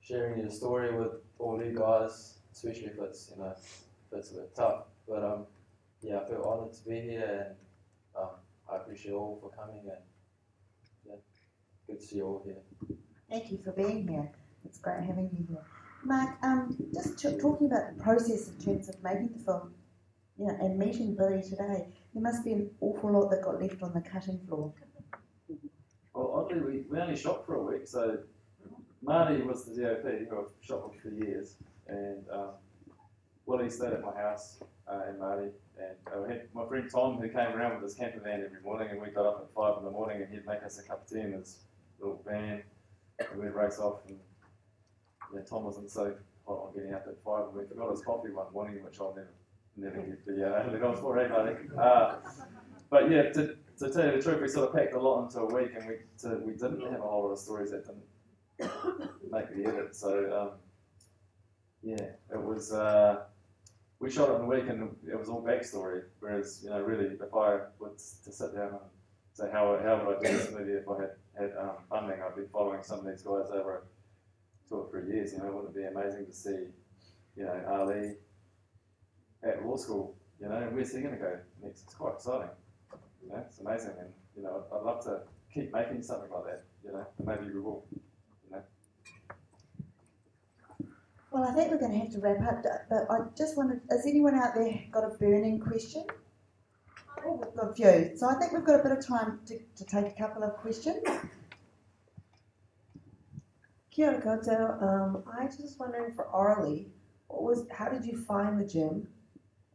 sharing 0.00 0.40
your 0.40 0.50
story 0.50 0.94
with 0.94 1.12
all 1.38 1.62
you 1.62 1.76
guys, 1.76 2.38
especially 2.52 2.86
if 2.86 2.98
it's 2.98 3.30
you 3.30 3.42
know 3.42 3.50
if 3.50 4.18
it's 4.18 4.30
a 4.32 4.34
bit 4.34 4.54
tough. 4.54 4.84
But 5.08 5.24
um, 5.24 5.46
yeah, 6.02 6.20
I 6.20 6.28
feel 6.28 6.42
honoured 6.42 6.74
to 6.74 6.84
be 6.84 7.00
here 7.00 7.46
and 7.46 8.22
um, 8.22 8.30
I 8.70 8.76
appreciate 8.76 9.12
all 9.12 9.38
for 9.40 9.50
coming 9.50 9.82
and 9.84 9.98
yeah, 11.06 11.14
good 11.86 12.00
to 12.00 12.06
see 12.06 12.16
you 12.16 12.26
all 12.26 12.42
here. 12.44 12.98
Thank 13.30 13.50
you 13.50 13.58
for 13.64 13.72
being 13.72 14.06
here. 14.06 14.30
It's 14.64 14.78
great 14.78 15.02
having 15.02 15.30
you 15.32 15.46
here. 15.48 15.64
Mark, 16.04 16.36
um, 16.42 16.76
just 16.92 17.18
t- 17.18 17.38
talking 17.38 17.68
about 17.68 17.96
the 17.96 18.02
process 18.02 18.48
in 18.48 18.56
terms 18.64 18.88
of 18.88 19.02
making 19.02 19.30
the 19.36 19.44
film, 19.44 19.72
you 20.36 20.46
know, 20.46 20.56
and 20.60 20.76
meeting 20.76 21.14
Billy 21.14 21.42
today, 21.42 21.86
there 22.14 22.22
must 22.22 22.44
be 22.44 22.52
an 22.52 22.70
awful 22.80 23.12
lot 23.12 23.30
that 23.30 23.42
got 23.42 23.60
left 23.60 23.82
on 23.82 23.92
the 23.94 24.00
cutting 24.00 24.38
floor. 24.46 24.72
Well, 26.14 26.32
oddly, 26.34 26.60
we, 26.60 26.84
we 26.90 26.98
only 26.98 27.16
shot 27.16 27.46
for 27.46 27.54
a 27.54 27.62
week, 27.62 27.86
so 27.86 28.18
Marty 29.02 29.42
was 29.42 29.64
the 29.64 29.82
DOP 29.82 30.02
who 30.28 30.38
I've 30.38 30.50
shot 30.60 30.88
with 30.88 31.00
for 31.00 31.08
years, 31.08 31.56
and 31.88 32.24
um, 32.30 32.50
Willie 33.46 33.70
stayed 33.70 33.92
at 33.92 34.02
my 34.02 34.14
house, 34.14 34.62
uh, 34.86 35.00
and 35.08 35.18
Marty, 35.18 35.48
and 35.78 35.96
uh, 36.14 36.28
had 36.28 36.48
my 36.54 36.66
friend 36.66 36.88
Tom 36.90 37.16
who 37.16 37.28
came 37.28 37.52
around 37.54 37.74
with 37.74 37.84
his 37.84 37.94
camper 37.94 38.20
van 38.20 38.42
every 38.44 38.60
morning, 38.62 38.88
and 38.90 39.00
we 39.00 39.08
got 39.08 39.26
up 39.26 39.40
at 39.48 39.54
five 39.54 39.78
in 39.78 39.84
the 39.84 39.90
morning, 39.90 40.22
and 40.22 40.32
he'd 40.32 40.46
make 40.46 40.62
us 40.62 40.78
a 40.78 40.82
cup 40.82 41.02
of 41.02 41.08
tea 41.08 41.20
in 41.20 41.32
his 41.32 41.60
little 41.98 42.22
van, 42.26 42.62
and 43.18 43.40
we'd 43.40 43.50
race 43.50 43.78
off, 43.78 44.00
and 44.06 44.18
yeah, 45.34 45.40
Tom 45.48 45.64
wasn't 45.64 45.90
so 45.90 46.14
hot 46.46 46.66
on 46.68 46.74
getting 46.74 46.92
up 46.92 47.06
at 47.08 47.16
five, 47.24 47.46
and 47.48 47.54
we 47.54 47.64
forgot 47.64 47.90
his 47.90 48.02
coffee 48.02 48.30
one 48.30 48.52
morning, 48.52 48.84
which 48.84 49.00
I'll 49.00 49.14
never, 49.14 49.32
never 49.76 50.00
get 50.02 50.26
the 50.26 50.46
uh, 50.46 50.68
the 50.72 50.78
goals 50.78 51.00
for, 51.00 51.18
eh, 51.18 51.28
Marty? 51.28 51.56
Uh, 51.78 52.16
but 52.90 53.10
yeah, 53.10 53.30
to, 53.32 53.56
to 53.78 53.90
tell 53.90 54.06
you 54.06 54.16
the 54.16 54.22
truth, 54.22 54.40
we 54.40 54.48
sort 54.48 54.68
of 54.68 54.74
packed 54.74 54.94
a 54.94 55.00
lot 55.00 55.24
into 55.24 55.40
a 55.40 55.46
week, 55.46 55.72
and 55.76 55.88
we 55.88 55.94
to, 56.20 56.36
we 56.44 56.52
didn't 56.52 56.82
have 56.82 57.00
a 57.00 57.02
whole 57.02 57.24
lot 57.24 57.32
of 57.32 57.38
stories 57.38 57.70
that 57.70 57.86
didn't 57.86 58.72
make 59.30 59.54
the 59.54 59.68
edit. 59.68 59.96
So 59.96 60.50
um, 60.52 60.58
yeah, 61.82 62.04
it 62.32 62.42
was. 62.42 62.72
Uh, 62.72 63.24
we 63.98 64.10
shot 64.10 64.30
it 64.30 64.34
in 64.34 64.40
a 64.42 64.46
week, 64.46 64.64
and 64.68 64.96
it 65.08 65.18
was 65.18 65.28
all 65.28 65.42
backstory. 65.42 66.02
Whereas 66.20 66.60
you 66.62 66.70
know, 66.70 66.80
really, 66.80 67.06
if 67.06 67.34
I 67.34 67.60
was 67.78 68.18
to 68.24 68.32
sit 68.32 68.54
down 68.54 68.68
and 68.68 68.78
say 69.32 69.48
how 69.52 69.78
how 69.82 70.04
would 70.04 70.18
I 70.18 70.30
do 70.30 70.36
this 70.36 70.50
movie 70.50 70.72
if 70.72 70.88
I 70.88 71.00
had 71.00 71.10
had 71.38 71.56
um, 71.58 71.76
funding, 71.88 72.20
I'd 72.20 72.36
be 72.36 72.42
following 72.52 72.82
some 72.82 72.98
of 73.00 73.06
these 73.06 73.22
guys 73.22 73.46
over 73.52 73.84
two 74.68 74.74
or 74.74 74.90
three 74.90 75.14
years. 75.14 75.32
You 75.32 75.38
know, 75.38 75.52
wouldn't 75.52 75.76
it 75.76 75.78
be 75.78 75.84
amazing 75.84 76.26
to 76.26 76.32
see, 76.32 76.66
you 77.36 77.44
know, 77.44 77.62
Ali 77.70 78.16
at 79.44 79.64
law 79.64 79.76
school? 79.76 80.16
You 80.40 80.48
know, 80.48 80.56
and 80.56 80.74
where's 80.74 80.92
he 80.92 81.00
going 81.00 81.14
to 81.14 81.20
go 81.20 81.38
next? 81.62 81.82
It's 81.84 81.94
quite 81.94 82.14
exciting. 82.14 82.48
You 83.22 83.28
know, 83.30 83.44
it's 83.46 83.60
amazing, 83.60 83.94
and 84.00 84.08
you 84.36 84.42
know, 84.42 84.64
I'd 84.74 84.82
love 84.82 85.04
to 85.04 85.20
keep 85.52 85.72
making 85.72 86.02
something 86.02 86.30
like 86.30 86.44
that. 86.44 86.64
You 86.84 86.92
know, 86.92 87.06
and 87.18 87.26
maybe 87.26 87.52
we 87.52 87.60
will. 87.60 87.84
You 87.92 88.56
know. 88.56 88.62
Well, 91.30 91.44
I 91.44 91.52
think 91.52 91.70
we're 91.70 91.78
going 91.78 91.92
to 91.92 91.98
have 91.98 92.12
to 92.12 92.20
wrap 92.20 92.64
up, 92.64 92.64
but 92.90 93.06
I 93.10 93.20
just 93.36 93.56
wondered, 93.56 93.80
has 93.90 94.04
anyone 94.04 94.34
out 94.34 94.54
there 94.54 94.78
got 94.90 95.04
a 95.04 95.16
burning 95.16 95.60
question? 95.60 96.04
Oh, 97.24 97.40
we've 97.42 97.54
got 97.54 97.70
a 97.70 97.74
few. 97.74 98.16
So 98.16 98.28
I 98.28 98.34
think 98.34 98.52
we've 98.52 98.64
got 98.64 98.80
a 98.80 98.82
bit 98.82 98.92
of 98.92 99.06
time 99.06 99.40
to, 99.46 99.58
to 99.76 99.84
take 99.84 100.06
a 100.06 100.14
couple 100.18 100.42
of 100.42 100.56
questions. 100.56 100.98
Kia 103.90 104.08
ora 104.08 104.20
koutou. 104.20 104.82
Um, 104.82 105.24
I 105.38 105.46
just 105.46 105.60
was 105.60 105.76
wondering 105.78 106.12
for 106.12 106.26
Ali, 106.28 106.88
what 107.28 107.42
was 107.42 107.66
how 107.70 107.88
did 107.88 108.04
you 108.04 108.16
find 108.16 108.58
the 108.58 108.64
gym, 108.64 109.06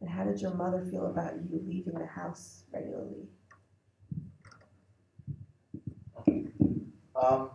and 0.00 0.08
how 0.08 0.24
did 0.24 0.40
your 0.40 0.54
mother 0.54 0.86
feel 0.90 1.06
about 1.06 1.34
you 1.50 1.60
leaving 1.66 1.94
the 1.94 2.06
house 2.06 2.64
regularly? 2.72 3.28
Um, 7.20 7.50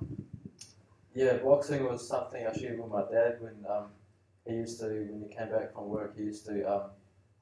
yeah, 1.16 1.38
boxing 1.38 1.86
was 1.86 2.08
something 2.08 2.46
I 2.46 2.52
shared 2.58 2.80
with 2.80 2.92
my 2.92 3.04
dad 3.12 3.38
when 3.40 3.64
um, 3.70 3.86
he 4.46 4.56
used 4.56 4.80
to, 4.80 4.88
when 4.88 5.26
he 5.28 5.34
came 5.34 5.50
back 5.50 5.74
from 5.74 5.88
work, 5.88 6.18
he 6.18 6.24
used 6.24 6.46
to 6.48 6.70
um, 6.70 6.82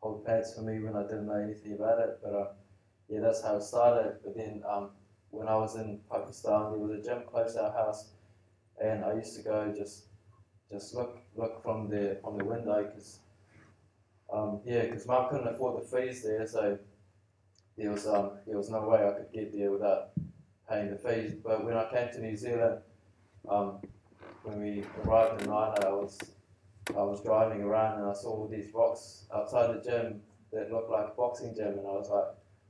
hold 0.01 0.25
pads 0.25 0.53
for 0.53 0.61
me 0.61 0.79
when 0.79 0.95
I 0.95 1.03
didn't 1.03 1.27
know 1.27 1.41
anything 1.41 1.73
about 1.73 1.99
it. 1.99 2.19
But 2.21 2.33
uh, 2.33 2.47
yeah, 3.09 3.21
that's 3.21 3.43
how 3.43 3.55
it 3.55 3.63
started. 3.63 4.17
But 4.23 4.35
then 4.35 4.61
um, 4.69 4.89
when 5.31 5.47
I 5.47 5.55
was 5.55 5.75
in 5.75 5.99
Pakistan, 6.11 6.71
there 6.71 6.79
was 6.79 6.91
a 6.91 7.01
gym 7.01 7.23
close 7.31 7.53
to 7.53 7.63
our 7.63 7.73
house, 7.73 8.09
and 8.83 9.03
I 9.03 9.15
used 9.15 9.35
to 9.37 9.43
go 9.43 9.73
just 9.75 10.05
just 10.71 10.93
look 10.93 11.17
look 11.35 11.63
from 11.63 11.89
the 11.89 12.17
from 12.21 12.37
the 12.37 12.45
window 12.45 12.83
because 12.83 13.19
um, 14.31 14.61
yeah, 14.65 14.83
because 14.83 15.05
mum 15.05 15.27
couldn't 15.29 15.47
afford 15.47 15.81
the 15.81 15.85
fees 15.85 16.23
there, 16.23 16.47
so 16.47 16.77
there 17.77 17.91
was 17.91 18.07
um, 18.07 18.31
there 18.47 18.57
was 18.57 18.69
no 18.69 18.87
way 18.87 19.05
I 19.05 19.11
could 19.11 19.31
get 19.33 19.57
there 19.57 19.71
without 19.71 20.11
paying 20.69 20.89
the 20.89 20.97
fees. 20.97 21.33
But 21.33 21.65
when 21.65 21.75
I 21.75 21.89
came 21.91 22.09
to 22.13 22.21
New 22.21 22.37
Zealand, 22.37 22.79
um, 23.49 23.79
when 24.43 24.61
we 24.61 24.83
arrived 25.03 25.41
in 25.41 25.47
Naenae, 25.47 25.85
I 25.85 25.91
was 25.91 26.17
I 26.89 27.03
was 27.03 27.21
driving 27.23 27.61
around 27.61 27.99
and 27.99 28.09
I 28.09 28.13
saw 28.13 28.29
all 28.29 28.47
these 28.47 28.73
rocks 28.73 29.25
outside 29.33 29.75
the 29.75 29.89
gym 29.89 30.21
that 30.51 30.71
looked 30.71 30.89
like 30.89 31.07
a 31.07 31.15
boxing 31.15 31.53
gym, 31.55 31.79
and 31.79 31.87
I 31.87 31.91
was 31.91 32.09
like, 32.09 32.25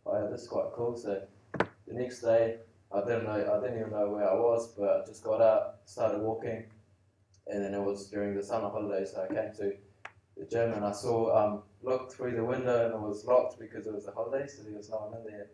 "Oh, 0.06 0.32
this 0.32 0.42
is 0.42 0.48
quite 0.48 0.72
cool." 0.74 0.98
So 0.98 1.22
the 1.88 1.94
next 1.94 2.22
day, 2.22 2.58
I 2.92 3.02
didn't 3.02 3.26
know 3.26 3.34
I 3.34 3.62
didn't 3.62 3.80
even 3.80 3.92
know 3.92 4.10
where 4.10 4.30
I 4.30 4.34
was, 4.34 4.74
but 4.78 4.90
I 4.90 5.06
just 5.06 5.24
got 5.24 5.42
out, 5.42 5.76
started 5.86 6.22
walking, 6.22 6.66
and 7.48 7.64
then 7.64 7.74
it 7.74 7.82
was 7.82 8.08
during 8.10 8.36
the 8.36 8.44
summer 8.44 8.70
holidays. 8.70 9.12
So 9.14 9.28
I 9.30 9.34
came 9.34 9.54
to 9.58 9.74
the 10.42 10.48
gym 10.48 10.74
and 10.74 10.84
I 10.84 10.92
saw 10.92 11.38
um, 11.38 11.64
looked 11.84 12.14
through 12.14 12.36
the 12.36 12.44
window 12.44 12.86
and 12.86 12.96
it 12.96 13.00
was 13.00 13.26
locked 13.26 13.60
because 13.60 13.86
it 13.86 13.94
was 13.94 14.06
the 14.06 14.12
holidays, 14.12 14.56
so 14.58 14.64
there 14.64 14.76
was 14.76 14.90
no 14.90 14.98
one 14.98 15.20
in 15.20 15.32
there. 15.32 15.48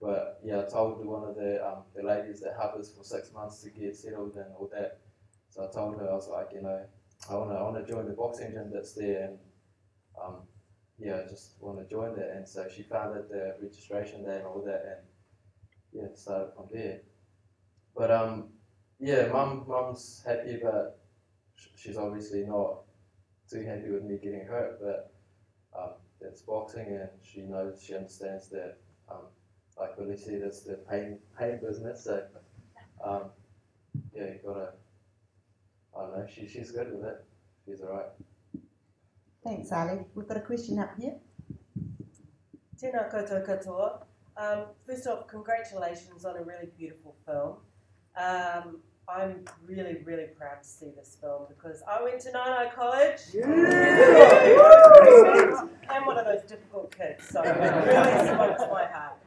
But 0.00 0.40
yeah, 0.44 0.60
I 0.60 0.70
told 0.70 1.04
one 1.04 1.28
of 1.28 1.34
the 1.34 1.66
um, 1.66 1.82
the 1.94 2.02
ladies 2.04 2.40
that 2.40 2.54
helped 2.56 2.78
us 2.78 2.92
for 2.96 3.02
six 3.02 3.32
months 3.32 3.62
to 3.62 3.70
get 3.70 3.96
settled 3.96 4.36
and 4.36 4.46
all 4.56 4.70
that. 4.72 5.00
So 5.50 5.64
I 5.68 5.72
told 5.72 5.98
her 5.98 6.08
I 6.08 6.14
was 6.14 6.28
like, 6.28 6.50
you 6.54 6.62
know, 6.62 6.80
I 7.28 7.34
wanna 7.34 7.78
I 7.78 7.82
join 7.82 8.06
the 8.06 8.12
boxing 8.12 8.52
gym 8.52 8.70
that's 8.72 8.92
there 8.92 9.24
and 9.24 9.38
um, 10.22 10.36
yeah, 11.00 11.22
I 11.24 11.28
just 11.28 11.54
wanna 11.60 11.84
join 11.84 12.14
that 12.14 12.30
and 12.36 12.48
so 12.48 12.68
she 12.74 12.82
founded 12.84 13.28
the 13.28 13.56
registration 13.60 14.24
day 14.24 14.36
and 14.36 14.46
all 14.46 14.62
that 14.64 14.84
and 14.86 16.00
yeah, 16.00 16.14
started 16.14 16.52
from 16.54 16.66
there. 16.72 17.00
But 17.96 18.12
um, 18.12 18.50
yeah, 19.00 19.26
mum 19.32 19.64
mum's 19.66 20.22
happy, 20.24 20.60
but 20.62 21.00
sh- 21.56 21.66
she's 21.76 21.96
obviously 21.96 22.44
not 22.44 22.82
too 23.52 23.64
happy 23.64 23.90
with 23.90 24.04
me 24.04 24.18
getting 24.22 24.46
hurt. 24.46 24.80
But 24.80 25.12
um, 25.78 25.90
that's 26.20 26.42
boxing, 26.42 26.86
and 26.86 27.08
she 27.22 27.42
knows, 27.42 27.82
she 27.84 27.94
understands 27.94 28.48
that. 28.48 28.78
Um, 29.10 29.26
like 29.78 29.96
Billy 29.96 30.16
said, 30.16 30.42
it's 30.42 30.60
the 30.60 30.74
pain 30.90 31.18
pain 31.38 31.60
business. 31.60 32.04
So 32.04 32.22
um, 33.04 33.24
yeah, 34.14 34.24
you 34.24 34.38
gotta. 34.46 34.72
I 35.96 36.00
don't 36.00 36.18
know. 36.18 36.26
She 36.32 36.46
she's 36.48 36.70
good 36.70 36.92
with 36.92 37.04
it. 37.04 37.24
She's 37.66 37.82
alright. 37.82 38.10
Thanks, 39.44 39.72
Ali. 39.72 40.00
We've 40.14 40.28
got 40.28 40.36
a 40.36 40.40
question 40.40 40.78
up 40.78 40.94
here. 40.98 41.16
Tēnā 42.80 43.10
koutou 43.10 43.44
katoa. 43.46 44.04
Um, 44.36 44.66
first 44.86 45.06
off, 45.06 45.26
congratulations 45.28 46.24
on 46.24 46.36
a 46.36 46.42
really 46.42 46.68
beautiful 46.78 47.14
film. 47.26 47.56
Um, 48.16 48.80
I'm 49.08 49.44
really, 49.66 49.98
really 50.04 50.28
proud 50.38 50.62
to 50.62 50.68
see 50.68 50.90
this 50.96 51.16
film 51.20 51.46
because 51.48 51.82
I 51.88 52.02
went 52.02 52.20
to 52.20 52.30
Naenae 52.30 52.72
College. 52.74 53.20
Yeah. 53.34 53.44
I'm 55.88 56.06
one 56.06 56.18
of 56.18 56.24
those 56.24 56.42
difficult 56.48 56.96
kids, 56.96 57.28
so 57.28 57.42
it 57.42 57.48
really 57.48 58.26
spoke 58.28 58.56
to 58.58 58.68
my 58.70 58.86
heart. 58.86 59.18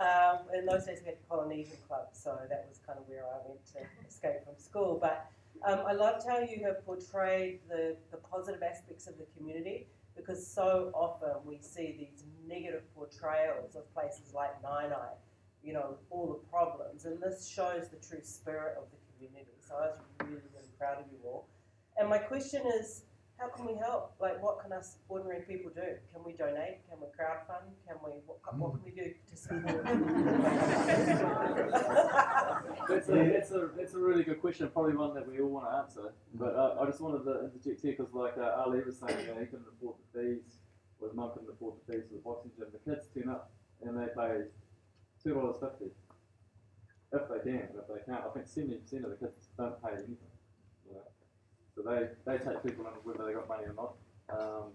Um, 0.00 0.38
in 0.56 0.66
those 0.66 0.86
days, 0.86 1.00
we 1.02 1.06
had 1.06 1.16
the 1.16 1.26
Polynesian 1.28 1.76
Club, 1.86 2.08
so 2.12 2.38
that 2.48 2.66
was 2.68 2.80
kind 2.86 2.98
of 2.98 3.08
where 3.08 3.24
I 3.24 3.38
went 3.46 3.64
to 3.74 3.80
escape 4.08 4.44
from 4.44 4.54
school. 4.56 4.98
But 5.00 5.30
um, 5.66 5.80
I 5.86 5.92
loved 5.92 6.26
how 6.26 6.38
you 6.38 6.64
have 6.64 6.84
portrayed 6.84 7.60
the, 7.68 7.96
the 8.10 8.16
positive 8.16 8.62
aspects 8.62 9.06
of 9.06 9.18
the 9.18 9.26
community 9.36 9.86
because 10.16 10.44
so 10.44 10.90
often 10.94 11.30
we 11.44 11.58
see 11.60 11.94
these 11.96 12.24
negative 12.46 12.82
portrayals 12.94 13.76
of 13.76 13.92
places 13.94 14.34
like 14.34 14.60
Naenae, 14.62 15.14
you 15.62 15.72
know, 15.72 15.96
all 16.10 16.26
the 16.26 16.50
problems, 16.50 17.04
and 17.04 17.20
this 17.22 17.48
shows 17.48 17.88
the 17.88 17.96
true 17.96 18.22
spirit 18.22 18.76
of 18.76 18.84
the 18.90 19.07
So 19.66 19.74
I 19.74 19.86
was 19.88 19.98
really, 20.20 20.48
really 20.54 20.72
proud 20.78 20.98
of 21.00 21.06
you 21.10 21.18
all. 21.24 21.48
And 21.98 22.08
my 22.08 22.18
question 22.18 22.62
is, 22.78 23.02
how 23.38 23.48
can 23.48 23.66
we 23.66 23.74
help? 23.74 24.14
Like, 24.20 24.42
what 24.42 24.60
can 24.62 24.72
us 24.72 24.96
ordinary 25.08 25.42
people 25.42 25.70
do? 25.74 25.82
Can 26.12 26.24
we 26.24 26.32
donate? 26.32 26.78
Can 26.88 26.98
we 27.00 27.06
crowdfund? 27.06 27.66
Can 27.86 27.96
we? 28.04 28.12
What, 28.26 28.38
what 28.58 28.72
can 28.72 28.82
we 28.84 28.90
do 28.90 29.14
to 29.30 29.36
support? 29.36 29.84
That's 32.88 33.08
a, 33.08 33.12
that's 33.12 33.50
a 33.50 33.70
that's 33.76 33.94
a 33.94 33.98
really 33.98 34.24
good 34.24 34.40
question. 34.40 34.68
Probably 34.70 34.96
one 34.96 35.14
that 35.14 35.28
we 35.28 35.40
all 35.40 35.50
want 35.50 35.70
to 35.70 35.76
answer. 35.76 36.12
But 36.34 36.54
uh, 36.54 36.76
I 36.80 36.86
just 36.86 37.00
wanted 37.00 37.24
to 37.24 37.44
interject 37.44 37.82
here 37.82 37.94
because, 37.96 38.12
like 38.14 38.38
uh, 38.38 38.62
Ali 38.64 38.80
was 38.84 38.98
saying, 38.98 39.20
you 39.20 39.34
know, 39.34 39.40
he 39.40 39.46
couldn't 39.46 39.66
afford 39.76 39.96
the 40.12 40.20
fees, 40.20 40.58
or 41.00 41.08
his 41.08 41.16
mum 41.16 41.30
couldn't 41.34 41.50
afford 41.50 41.74
the 41.86 41.92
fees 41.92 42.04
for 42.08 42.14
the 42.14 42.22
boxing 42.22 42.52
gym. 42.56 42.66
The 42.72 42.90
kids 42.90 43.06
turn 43.14 43.28
up 43.28 43.50
and 43.82 43.96
they 43.98 44.06
pay 44.16 44.48
two 45.22 45.34
dollars 45.34 45.56
fifty, 45.60 45.92
if 47.12 47.22
they 47.28 47.50
can. 47.50 47.68
If 47.74 47.88
they 47.88 48.00
can't, 48.06 48.24
I 48.24 48.30
think 48.34 48.46
seventy 48.46 48.76
percent 48.76 49.04
of 49.04 49.10
the 49.10 49.16
kids 49.16 49.48
don't 49.56 49.82
pay 49.82 49.92
anything. 49.92 50.16
You 50.86 50.94
know? 50.94 51.08
So 51.74 51.82
they, 51.82 52.08
they 52.26 52.38
take 52.38 52.62
people 52.64 52.86
in 52.86 52.92
whether 53.04 53.24
they 53.24 53.32
got 53.32 53.48
money 53.48 53.64
or 53.64 53.74
not. 53.74 53.94
Um, 54.30 54.72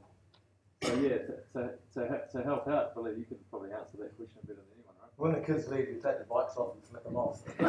so 0.83 0.95
yeah, 0.95 1.17
to, 1.17 1.33
to, 1.53 1.69
to, 1.93 2.21
to 2.31 2.43
help 2.43 2.67
out, 2.67 2.93
Billy, 2.95 3.13
you 3.17 3.25
can 3.25 3.37
probably 3.49 3.71
answer 3.71 3.97
that 3.99 4.17
question 4.17 4.41
better 4.45 4.59
than 4.59 4.65
anyone, 4.75 4.95
right? 4.99 5.11
When 5.15 5.31
the 5.31 5.39
kids 5.39 5.69
leave, 5.69 5.87
we 5.87 5.93
take 5.93 6.19
the 6.19 6.25
bikes 6.29 6.57
off 6.57 6.75
and 6.75 6.83
flip 6.83 7.03
them 7.05 7.15
off. 7.15 7.41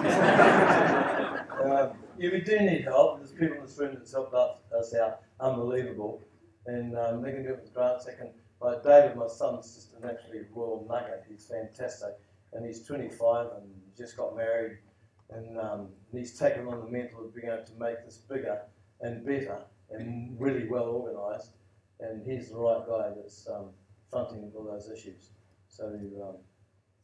um, 1.64 1.96
yeah, 2.18 2.30
we 2.32 2.40
do 2.40 2.58
need 2.60 2.82
help. 2.84 3.18
There's 3.18 3.30
people 3.32 3.58
in 3.58 3.62
this 3.62 3.78
room 3.78 3.94
that's 3.94 4.12
helped 4.12 4.34
us, 4.34 4.56
us 4.76 4.94
out, 4.94 5.20
unbelievable. 5.38 6.22
And 6.66 6.96
um, 6.98 7.22
they 7.22 7.30
can 7.30 7.44
do 7.44 7.50
it 7.50 7.60
with 7.62 7.72
grants. 7.74 8.06
They 8.06 8.14
can, 8.14 8.30
like 8.60 8.82
David, 8.82 9.16
my 9.16 9.28
son's 9.28 9.74
just 9.74 9.92
an 9.94 10.08
absolutely 10.08 10.46
royal 10.52 10.84
nugget. 10.88 11.24
He's 11.28 11.46
fantastic. 11.46 12.18
And 12.54 12.64
he's 12.66 12.86
25 12.86 13.46
and 13.56 13.70
just 13.96 14.16
got 14.16 14.36
married. 14.36 14.78
And, 15.30 15.58
um, 15.58 15.88
and 16.10 16.20
he's 16.20 16.38
taken 16.38 16.66
on 16.68 16.80
the 16.84 16.90
mantle 16.90 17.24
of 17.24 17.34
being 17.34 17.48
able 17.48 17.64
to 17.64 17.72
make 17.78 18.04
this 18.04 18.18
bigger 18.18 18.62
and 19.00 19.24
better 19.26 19.62
and 19.90 20.40
really 20.40 20.68
well 20.68 20.86
organised. 20.86 21.52
And 22.00 22.24
he's 22.26 22.50
the 22.50 22.56
right 22.56 22.86
guy 22.86 23.10
that's 23.16 23.48
um, 23.48 23.70
fronting 24.10 24.50
all 24.56 24.64
those 24.64 24.90
issues. 24.90 25.30
So 25.68 25.86
um, 25.86 26.36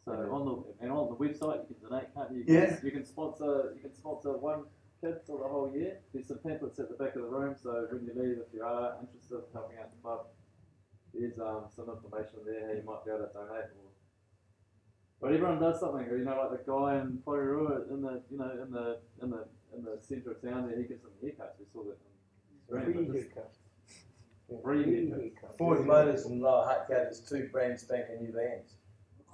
So 0.05 0.13
on 0.13 0.45
the 0.47 0.85
and 0.85 0.93
on 0.93 1.09
the 1.09 1.17
website 1.17 1.69
you 1.69 1.75
can 1.75 1.89
donate, 1.91 2.15
can't 2.15 2.31
you? 2.33 2.45
You 2.47 2.55
Yeah. 2.55 2.77
Can, 2.77 2.87
you 2.87 2.93
can 2.93 3.05
sponsor 3.05 3.73
you 3.75 3.81
can 3.81 3.95
sponsor 3.95 4.37
one 4.37 4.65
kid 5.01 5.17
for 5.27 5.39
the 5.39 5.49
whole 5.49 5.71
year. 5.75 5.99
There's 6.13 6.29
some 6.29 6.39
pamphlets 6.39 6.79
at 6.79 6.89
the 6.89 6.97
back 7.03 7.17
of 7.17 7.23
the 7.23 7.29
room, 7.29 7.57
so 7.61 7.87
when 7.91 8.05
you 8.05 8.13
leave, 8.15 8.39
if 8.39 8.53
you 8.53 8.63
are 8.63 8.97
interested 9.01 9.37
in 9.37 9.43
helping 9.53 9.79
out 9.79 9.91
the 9.91 10.01
club, 10.03 10.27
there's 11.15 11.39
um, 11.39 11.65
some 11.75 11.89
information 11.91 12.39
there 12.47 12.67
how 12.69 12.75
you 12.75 12.83
might 12.85 13.05
be 13.05 13.11
able 13.11 13.27
to 13.27 13.33
donate. 13.33 13.71
Or, 13.79 13.90
but 15.21 15.33
everyone 15.33 15.61
does 15.61 15.81
something. 15.81 16.07
You 16.07 16.25
know, 16.25 16.49
like 16.51 16.65
the 16.65 16.71
guy 16.71 17.01
in 17.01 17.19
Porirua 17.27 17.91
in 17.91 18.03
the 18.03 18.23
you 18.31 18.39
know 18.39 18.51
in 18.63 18.71
the 18.71 18.99
in 19.23 19.31
the 19.31 19.45
in 19.77 19.85
the 19.85 19.99
centre 20.03 20.33
of 20.33 20.43
town 20.43 20.67
there, 20.69 20.79
he 20.79 20.85
gives 20.85 21.03
them 21.03 21.13
haircuts. 21.23 21.59
We 21.59 21.67
saw 21.73 21.85
that 21.85 21.99
on 22.01 22.83
screen. 22.83 23.07
but 23.07 23.13
this- 23.15 23.25
Free 24.65 24.85
haircuts. 24.85 25.57
Ford 25.57 25.87
Motors 25.87 26.25
and 26.27 26.41
Lower 26.43 26.65
Hutt 26.67 26.89
gave 26.89 27.07
us 27.07 27.21
two 27.21 27.49
brand 27.53 27.79
spanking 27.79 28.19
new 28.21 28.33
vans. 28.33 28.75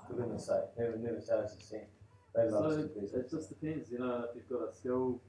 For 0.06 0.14
goodness 0.14 0.46
sake, 0.46 0.64
never, 0.78 0.96
never 0.98 1.20
charged 1.20 1.58
a 1.58 1.62
cent. 1.64 1.84
They 2.34 2.50
love 2.50 2.72
So 2.72 2.86
to 2.86 3.18
it 3.20 3.30
just 3.30 3.48
depends, 3.48 3.90
you 3.90 3.98
know, 3.98 4.26
if 4.28 4.36
you've 4.36 4.48
got 4.48 4.68
a 4.68 4.74
skill, 4.74 5.20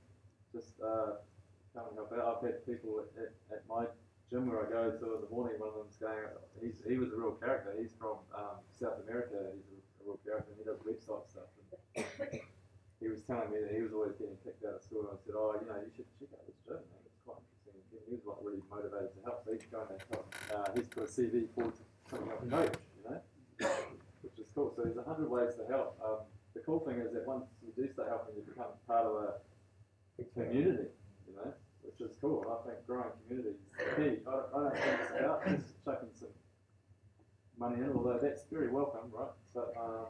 just 0.54 0.74
uh, 0.84 1.24
come 1.74 1.86
and 1.88 1.96
help 1.96 2.12
out. 2.13 2.38
I've 2.38 2.43
had 2.43 2.65
people 2.65 3.00
at, 3.00 3.08
at, 3.24 3.32
at 3.58 3.63
my 3.70 3.86
gym 4.30 4.48
where 4.50 4.67
I 4.67 4.70
go 4.70 4.91
to 4.91 5.15
in 5.15 5.22
the 5.22 5.30
morning, 5.32 5.56
one 5.58 5.70
of 5.70 5.76
them's 5.76 5.96
going, 5.96 6.20
he's, 6.62 6.84
he 6.86 6.98
was 6.98 7.13
a 7.13 7.15
real 7.15 7.32
character. 7.32 7.74
He's 7.80 7.93
from 7.98 8.20
um, 8.36 8.60
South 8.78 9.00
America. 9.08 9.39
He's 9.56 9.72
a, 9.72 9.77
real 10.08 10.20
character 10.24 10.56
and 10.56 10.60
he 10.60 10.65
does 10.65 10.80
website 10.88 11.28
stuff. 11.28 11.52
And 11.60 12.39
he 13.04 13.08
was 13.12 13.20
telling 13.28 13.52
me 13.52 13.60
that 13.60 13.76
he 13.76 13.84
was 13.84 13.91
always 13.91 14.15
getting 14.15 14.39
kicked 14.48 14.63
out 14.63 14.80
of 14.80 14.82
school. 14.82 15.04
And 15.04 15.12
I 15.12 15.17
said, 15.28 15.36
oh, 15.36 15.52
you 15.60 15.67
know, 15.67 15.78
you 15.84 15.91
should 15.91 16.08
check 16.15 16.32
out 16.32 16.48
this 16.48 16.56
gym, 16.63 16.80
man. 16.80 17.04
It's 17.04 17.20
quite 17.28 17.43
interesting. 17.43 18.00
And 18.00 18.08
he 18.08 18.15
was 18.15 18.24
like 18.24 18.39
really 18.39 18.63
motivated 18.72 19.12
to 19.12 19.22
help. 19.28 19.43
So 19.43 19.52
he's 19.52 19.67
going 19.67 19.91
to. 19.91 20.00
Uh, 20.56 20.67
he's 20.72 20.88
put 20.88 21.04
a 21.04 21.12
CV 21.12 21.52
forward 21.52 21.76
to 21.76 21.84
coming 22.08 22.32
up 22.32 22.39
coach, 22.48 22.80
you 22.96 23.04
know, 23.04 23.20
which 24.24 24.39
is 24.39 24.48
cool. 24.56 24.72
So 24.72 24.88
there's 24.88 24.98
a 24.98 25.04
hundred 25.04 25.28
ways 25.28 25.60
to 25.60 25.67
help. 25.67 26.00
Um, 26.00 26.24
the 26.56 26.63
cool 26.63 26.80
thing 26.88 27.04
is 27.04 27.12
that 27.12 27.28
once 27.28 27.46
you 27.60 27.76
do 27.76 27.91
start 27.91 28.08
helping, 28.08 28.39
you 28.39 28.48
become 28.48 28.72
part 28.88 29.06
of 29.06 29.13
a 29.20 30.24
community, 30.34 30.89
you 31.28 31.36
know, 31.36 31.54
which 31.84 32.02
is 32.02 32.15
cool. 32.20 32.41
I 32.50 32.65
think 32.65 32.88
growing 32.88 33.13
communities 33.28 33.60
is 33.62 33.70
key. 33.93 34.13
I, 34.26 34.32
I 34.32 34.58
don't 34.58 34.74
think 34.74 35.00
it's 35.04 35.12
about 35.20 35.46
just 35.46 35.86
chucking 35.86 36.10
some 36.17 36.34
money 37.58 37.82
in, 37.82 37.91
although 37.96 38.20
that's 38.22 38.43
very 38.52 38.70
welcome, 38.70 39.12
right? 39.12 39.34
But 39.54 39.74
um, 39.80 40.08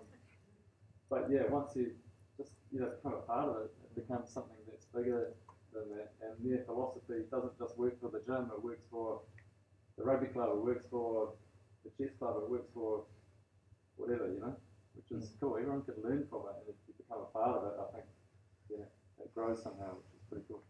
but 1.10 1.28
yeah, 1.30 1.44
once 1.50 1.72
you 1.76 1.92
just 2.38 2.52
you 2.72 2.80
know 2.80 2.90
become 2.90 3.14
a 3.14 3.22
part 3.22 3.50
of 3.50 3.56
it, 3.64 3.72
it 3.84 4.08
becomes 4.08 4.32
something 4.32 4.58
that's 4.70 4.86
bigger 4.86 5.34
than 5.74 5.90
that. 5.96 6.14
And 6.22 6.36
their 6.44 6.64
philosophy 6.66 7.24
doesn't 7.32 7.58
just 7.58 7.78
work 7.78 8.00
for 8.02 8.10
the 8.10 8.22
gym; 8.26 8.52
it 8.54 8.64
works 8.64 8.86
for 8.92 9.22
the 9.98 10.04
rugby 10.04 10.28
club, 10.28 10.50
it 10.54 10.64
works 10.64 10.86
for 10.90 11.34
the 11.84 11.92
chess 11.98 12.14
club, 12.20 12.36
it 12.44 12.50
works 12.50 12.70
for 12.74 13.04
whatever, 13.96 14.28
you 14.28 14.40
know, 14.40 14.56
which 14.96 15.12
is 15.12 15.34
cool. 15.40 15.58
Everyone 15.58 15.82
can 15.84 15.96
learn 16.04 16.28
from 16.30 16.44
it, 16.50 16.56
and 16.62 16.70
if 16.70 16.76
you 16.88 16.94
become 16.98 17.24
a 17.24 17.32
part 17.38 17.58
of 17.58 17.64
it, 17.66 17.74
I 17.80 17.92
think 17.94 18.06
yeah, 18.70 18.86
it 19.24 19.34
grows 19.34 19.64
somehow, 19.64 19.96
which 19.98 20.12
is 20.14 20.24
pretty 20.30 20.46
cool. 20.48 20.64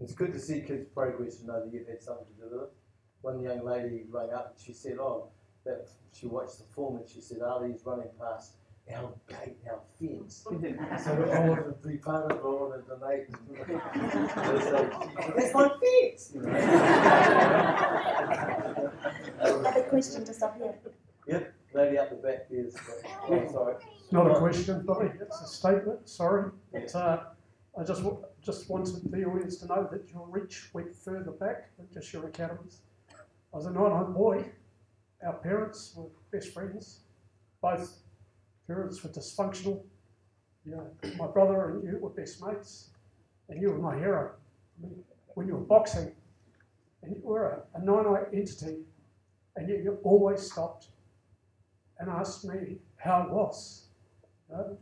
It's 0.00 0.14
good 0.14 0.32
to 0.32 0.40
see 0.40 0.62
kids' 0.62 0.88
progress 0.92 1.38
and 1.38 1.48
know 1.48 1.64
that 1.64 1.72
you've 1.72 1.86
had 1.86 2.02
something 2.02 2.26
to 2.26 2.48
do 2.48 2.50
with 2.50 2.62
it. 2.64 2.72
One 3.20 3.40
young 3.40 3.64
lady 3.64 4.02
rang 4.10 4.32
up 4.32 4.54
and 4.56 4.64
she 4.64 4.72
said, 4.72 4.96
oh, 4.98 5.28
that 5.64 5.88
she 6.12 6.26
watched 6.26 6.58
the 6.58 6.64
film 6.74 6.96
and 6.96 7.08
she 7.08 7.20
said, 7.20 7.40
Ali's 7.42 7.80
running 7.84 8.08
past 8.18 8.54
our 8.92 9.12
gate, 9.28 9.56
our 9.70 9.78
fence. 9.98 10.42
so 11.04 11.30
I 11.32 11.48
wanted 11.48 11.80
to 11.82 11.88
be 11.88 11.96
part 11.98 12.30
of 12.30 12.38
it, 12.38 12.42
I 12.42 12.46
wanted 12.46 12.84
to 12.84 12.90
donate. 12.98 13.28
That's 15.36 15.54
my 15.54 15.68
fence! 15.80 16.22
Another 19.40 19.82
question 19.82 20.24
just 20.24 20.42
up 20.42 20.56
here. 20.56 20.74
Yep, 21.28 21.54
lady 21.74 21.98
up 21.98 22.10
the 22.10 22.16
back 22.16 22.46
is, 22.50 22.76
oh, 23.28 23.48
sorry. 23.52 23.74
Not 24.10 24.30
a 24.30 24.34
question, 24.34 24.84
Billy, 24.84 25.10
it's 25.20 25.40
a 25.40 25.46
statement, 25.46 26.08
sorry. 26.08 26.50
But, 26.72 26.94
uh, 26.94 27.20
I 27.78 27.84
just, 27.84 28.02
wa- 28.02 28.18
just 28.42 28.68
wanted 28.68 29.10
the 29.10 29.24
audience 29.24 29.56
to 29.58 29.66
know 29.66 29.88
that 29.90 30.08
your 30.12 30.26
reach 30.28 30.68
went 30.74 30.94
further 30.94 31.30
back 31.30 31.70
than 31.76 31.86
just 31.92 32.12
your 32.12 32.26
academies. 32.26 32.80
I 33.54 33.56
was 33.56 33.66
a 33.66 33.70
Naenae 33.70 34.12
boy, 34.12 34.44
our 35.26 35.34
parents 35.34 35.94
were 35.96 36.08
best 36.32 36.52
friends, 36.52 37.00
both 37.60 37.98
parents 38.66 39.02
were 39.02 39.10
dysfunctional. 39.10 39.82
You 40.64 40.72
know, 40.76 40.86
my 41.18 41.26
brother 41.26 41.70
and 41.70 41.84
you 41.84 41.98
were 42.00 42.10
best 42.10 42.44
mates, 42.44 42.90
and 43.48 43.60
you 43.60 43.70
were 43.72 43.78
my 43.78 43.96
hero. 43.98 44.32
I 44.78 44.86
mean, 44.86 45.04
When 45.34 45.46
you 45.48 45.54
were 45.56 45.64
boxing, 45.76 46.12
and 47.02 47.16
you 47.16 47.22
were 47.24 47.64
a, 47.74 47.78
a 47.78 47.80
Naenae 47.82 48.28
entity, 48.34 48.78
and 49.56 49.68
yet 49.68 49.82
you 49.84 49.98
always 50.04 50.40
stopped 50.52 50.88
and 51.98 52.08
asked 52.10 52.44
me 52.44 52.78
how 52.96 53.22
it 53.22 53.30
was. 53.30 53.86
You 54.50 54.56
know, 54.56 54.78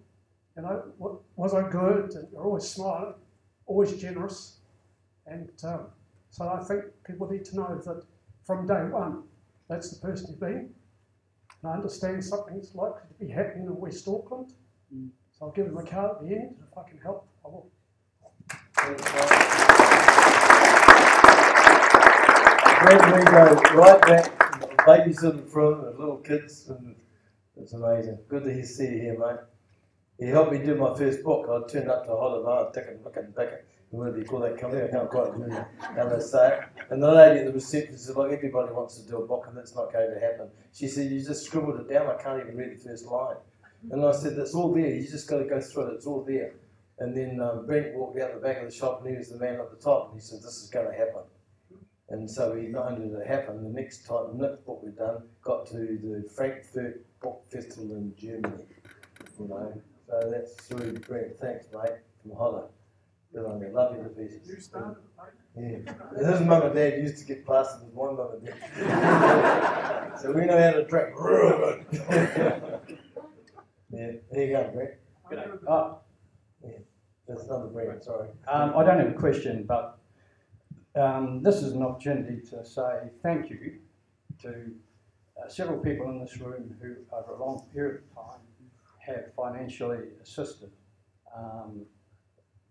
you 0.56 0.62
know, 0.62 0.82
wa- 0.98 1.18
was 1.36 1.54
I 1.54 1.68
good? 1.70 2.12
And 2.14 2.28
you're 2.32 2.44
always 2.44 2.68
smiling, 2.68 3.14
always 3.66 3.94
generous. 4.00 4.58
And 5.26 5.50
um, 5.64 5.86
So 6.30 6.48
I 6.48 6.62
think 6.64 6.84
people 7.06 7.28
need 7.30 7.44
to 7.46 7.56
know 7.56 7.80
that 7.84 8.04
from 8.46 8.66
day 8.66 8.84
one, 8.90 9.24
that's 9.70 9.90
the 9.90 10.04
person 10.04 10.26
you've 10.28 10.40
been. 10.40 10.68
And 11.62 11.70
I 11.70 11.74
understand 11.74 12.24
something's 12.24 12.74
likely 12.74 13.02
to 13.08 13.24
be 13.24 13.30
happening 13.30 13.66
in 13.66 13.76
West 13.76 14.08
Auckland. 14.08 14.52
Mm. 14.92 15.10
So 15.30 15.46
I'll 15.46 15.52
give 15.52 15.66
them 15.66 15.78
a 15.78 15.84
card 15.84 16.16
at 16.16 16.22
the 16.22 16.34
end. 16.34 16.56
If 16.60 16.76
I 16.76 16.88
can 16.88 16.98
help, 16.98 17.28
I 17.44 17.48
will. 17.48 17.70
Brent, 22.80 23.04
we 23.16 23.24
go 23.30 23.44
right 23.78 24.02
back, 24.02 24.38
babysitting 24.78 25.48
from 25.48 25.82
the 25.82 25.90
little 25.96 26.16
kids, 26.16 26.68
and 26.68 26.96
it's 27.56 27.72
amazing. 27.72 28.18
Good 28.28 28.44
to 28.44 28.66
see 28.66 28.84
you 28.84 29.00
here, 29.00 29.18
mate. 29.18 29.38
He 30.18 30.26
helped 30.26 30.52
me 30.52 30.58
do 30.58 30.74
my 30.74 30.96
first 30.96 31.22
book. 31.22 31.46
I 31.48 31.70
turned 31.70 31.90
up 31.90 32.04
to 32.06 32.10
Holland, 32.10 32.74
ticking, 32.74 32.98
ticking, 33.04 33.32
ticking. 33.36 33.58
What 33.58 33.69
do 33.92 34.18
you 34.18 34.24
call 34.24 34.38
that 34.40 34.56
company? 34.56 34.84
I 34.84 34.88
can't 34.88 35.10
quite 35.10 35.32
remember 35.32 35.66
how 35.78 36.08
they 36.08 36.20
say 36.20 36.58
it. 36.58 36.60
And 36.90 37.02
the 37.02 37.10
lady 37.10 37.40
at 37.40 37.46
the 37.46 37.52
reception 37.52 37.98
said, 37.98 38.16
Look, 38.16 38.32
everybody 38.32 38.72
wants 38.72 39.00
to 39.00 39.08
do 39.08 39.16
a 39.16 39.26
book, 39.26 39.46
and 39.48 39.56
that's 39.56 39.74
not 39.74 39.92
going 39.92 40.14
to 40.14 40.20
happen. 40.20 40.48
She 40.72 40.86
said, 40.86 41.10
You 41.10 41.24
just 41.24 41.44
scribbled 41.44 41.80
it 41.80 41.92
down. 41.92 42.06
I 42.06 42.22
can't 42.22 42.40
even 42.40 42.56
read 42.56 42.78
the 42.78 42.88
first 42.88 43.04
line. 43.06 43.36
And 43.90 44.04
I 44.04 44.12
said, 44.12 44.38
It's 44.38 44.54
all 44.54 44.72
there. 44.72 44.94
You 44.94 45.08
just 45.08 45.28
got 45.28 45.38
to 45.38 45.44
go 45.44 45.60
through 45.60 45.88
it. 45.88 45.94
It's 45.94 46.06
all 46.06 46.24
there. 46.24 46.54
And 47.00 47.16
then 47.16 47.40
um, 47.40 47.66
Brent 47.66 47.94
walked 47.96 48.20
out 48.20 48.34
the 48.34 48.40
back 48.40 48.58
of 48.58 48.70
the 48.70 48.74
shop, 48.74 49.00
and 49.00 49.10
he 49.10 49.16
was 49.16 49.30
the 49.30 49.38
man 49.38 49.58
at 49.58 49.70
the 49.70 49.82
top. 49.82 50.12
And 50.12 50.20
he 50.20 50.24
said, 50.24 50.38
This 50.38 50.62
is 50.62 50.70
going 50.70 50.86
to 50.86 50.96
happen. 50.96 51.22
And 52.10 52.30
so 52.30 52.54
we 52.54 52.68
not 52.68 52.92
only 52.92 53.08
did 53.08 53.18
it 53.18 53.26
happen, 53.26 53.62
the 53.62 53.70
next 53.70 54.06
time, 54.06 54.38
next 54.38 54.64
book 54.64 54.82
we 54.84 54.90
done 54.90 55.22
got 55.42 55.66
to 55.68 55.78
the 55.78 56.28
Frankfurt 56.34 57.04
Book 57.20 57.42
Festival 57.50 57.96
in 57.96 58.14
Germany. 58.16 58.64
You 59.38 59.48
know, 59.48 59.82
so 60.08 60.30
that's 60.30 60.54
through 60.66 60.98
Brent. 61.00 61.38
Thanks, 61.38 61.66
mate, 61.72 61.98
from 62.22 62.36
Holland. 62.36 62.68
Good 63.32 63.46
on 63.46 63.60
you. 63.60 63.68
Love 63.72 63.96
you 63.96 64.02
to 64.02 64.08
pieces. 64.10 64.48
You 64.48 64.60
started. 64.60 64.96
Yeah. 65.56 66.30
His 66.30 66.40
mum 66.40 66.62
and 66.62 66.74
dad 66.74 66.98
used 66.98 67.18
to 67.18 67.24
get 67.24 67.44
plastered 67.46 67.82
with 67.84 67.94
one 67.94 68.16
mum 68.16 68.28
and 68.34 68.46
dad. 68.46 70.18
so 70.20 70.32
we 70.32 70.46
know 70.46 70.58
how 70.60 70.70
to 70.72 70.84
drink. 70.84 71.14
yeah, 73.92 74.12
there 74.32 74.44
you 74.44 74.52
go, 74.52 74.70
Brent. 74.74 74.90
G'day. 75.30 75.58
Uh, 75.68 75.94
That's 77.28 77.44
another 77.44 77.66
Brent, 77.66 78.02
sorry. 78.02 78.28
um, 78.48 78.72
I 78.76 78.82
don't 78.84 78.98
have 78.98 79.10
a 79.10 79.12
question, 79.18 79.64
but 79.66 79.98
um, 80.96 81.40
this 81.42 81.62
is 81.62 81.72
an 81.72 81.82
opportunity 81.82 82.40
to 82.50 82.64
say 82.64 83.10
thank 83.22 83.48
you 83.50 83.78
to 84.42 84.72
uh, 85.40 85.48
several 85.48 85.78
people 85.78 86.08
in 86.10 86.18
this 86.18 86.36
room 86.38 86.74
who, 86.80 86.96
over 87.16 87.34
a 87.34 87.44
long 87.44 87.64
period 87.72 88.02
of 88.02 88.24
time, 88.24 88.40
have 88.98 89.32
financially 89.36 90.08
assisted 90.22 90.70
um, 91.36 91.82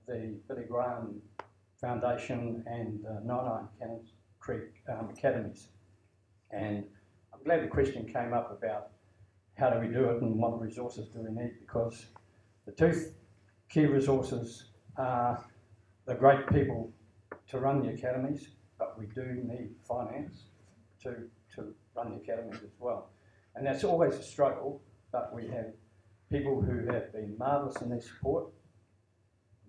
the 0.10 0.36
Billy 0.48 0.64
Graham 0.68 1.22
Foundation 1.80 2.64
and 2.66 3.06
uh, 3.06 3.22
Naenae 3.26 3.68
Cannons 3.80 4.14
Creek 4.40 4.82
um, 4.92 5.10
Academies. 5.16 5.68
And 6.52 6.84
I'm 7.32 7.44
glad 7.46 7.64
the 7.64 7.68
question 7.68 8.12
came 8.12 8.34
up 8.34 8.52
about 8.52 8.90
how 9.56 9.70
do 9.70 9.80
we 9.80 9.88
do 9.94 10.06
it 10.06 10.22
and 10.22 10.40
what 10.40 10.60
resources 10.60 11.10
do 11.10 11.20
we 11.20 11.30
need 11.30 11.52
because 11.60 12.08
the 12.66 12.72
two 12.72 13.12
key 13.70 13.86
resources 13.86 14.66
are 14.98 15.46
the 16.06 16.16
great 16.16 16.48
people 16.48 16.92
to 17.50 17.60
run 17.60 17.84
the 17.84 17.90
academies, 17.90 18.50
but 18.80 18.98
we 18.98 19.06
do 19.08 19.24
need 19.44 19.70
finance 19.88 20.46
to, 21.04 21.16
to 21.56 21.74
run 21.96 22.12
the 22.12 22.16
academies 22.16 22.62
as 22.64 22.72
well. 22.80 23.12
And 23.56 23.66
that's 23.66 23.84
always 23.84 24.16
a 24.16 24.24
struggle, 24.24 24.82
but 25.12 25.34
we 25.36 25.48
have 25.48 25.68
people 26.32 26.62
who 26.62 26.92
have 26.92 27.12
been 27.14 27.36
marvellous 27.38 27.82
in 27.82 27.90
their 27.90 28.02
support. 28.02 28.48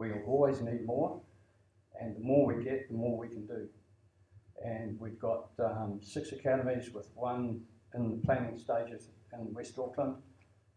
We 0.00 0.10
will 0.10 0.22
always 0.26 0.62
need 0.62 0.86
more, 0.86 1.20
and 2.00 2.16
the 2.16 2.20
more 2.20 2.46
we 2.46 2.64
get, 2.64 2.88
the 2.88 2.94
more 2.94 3.18
we 3.18 3.28
can 3.28 3.46
do. 3.46 3.68
And 4.64 4.98
we've 4.98 5.18
got 5.18 5.50
um, 5.62 6.00
six 6.02 6.32
academies 6.32 6.90
with 6.94 7.10
one 7.14 7.60
in 7.94 8.10
the 8.10 8.26
planning 8.26 8.56
stages 8.56 9.10
in 9.34 9.52
West 9.52 9.78
Auckland. 9.78 10.14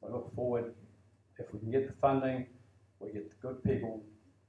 We 0.01 0.11
look 0.11 0.35
forward, 0.35 0.73
if 1.39 1.53
we 1.53 1.59
can 1.61 1.71
get 1.71 1.87
the 1.87 1.93
funding, 2.01 2.47
we 2.99 3.13
get 3.13 3.29
the 3.29 3.35
good 3.41 3.63
people 3.63 4.03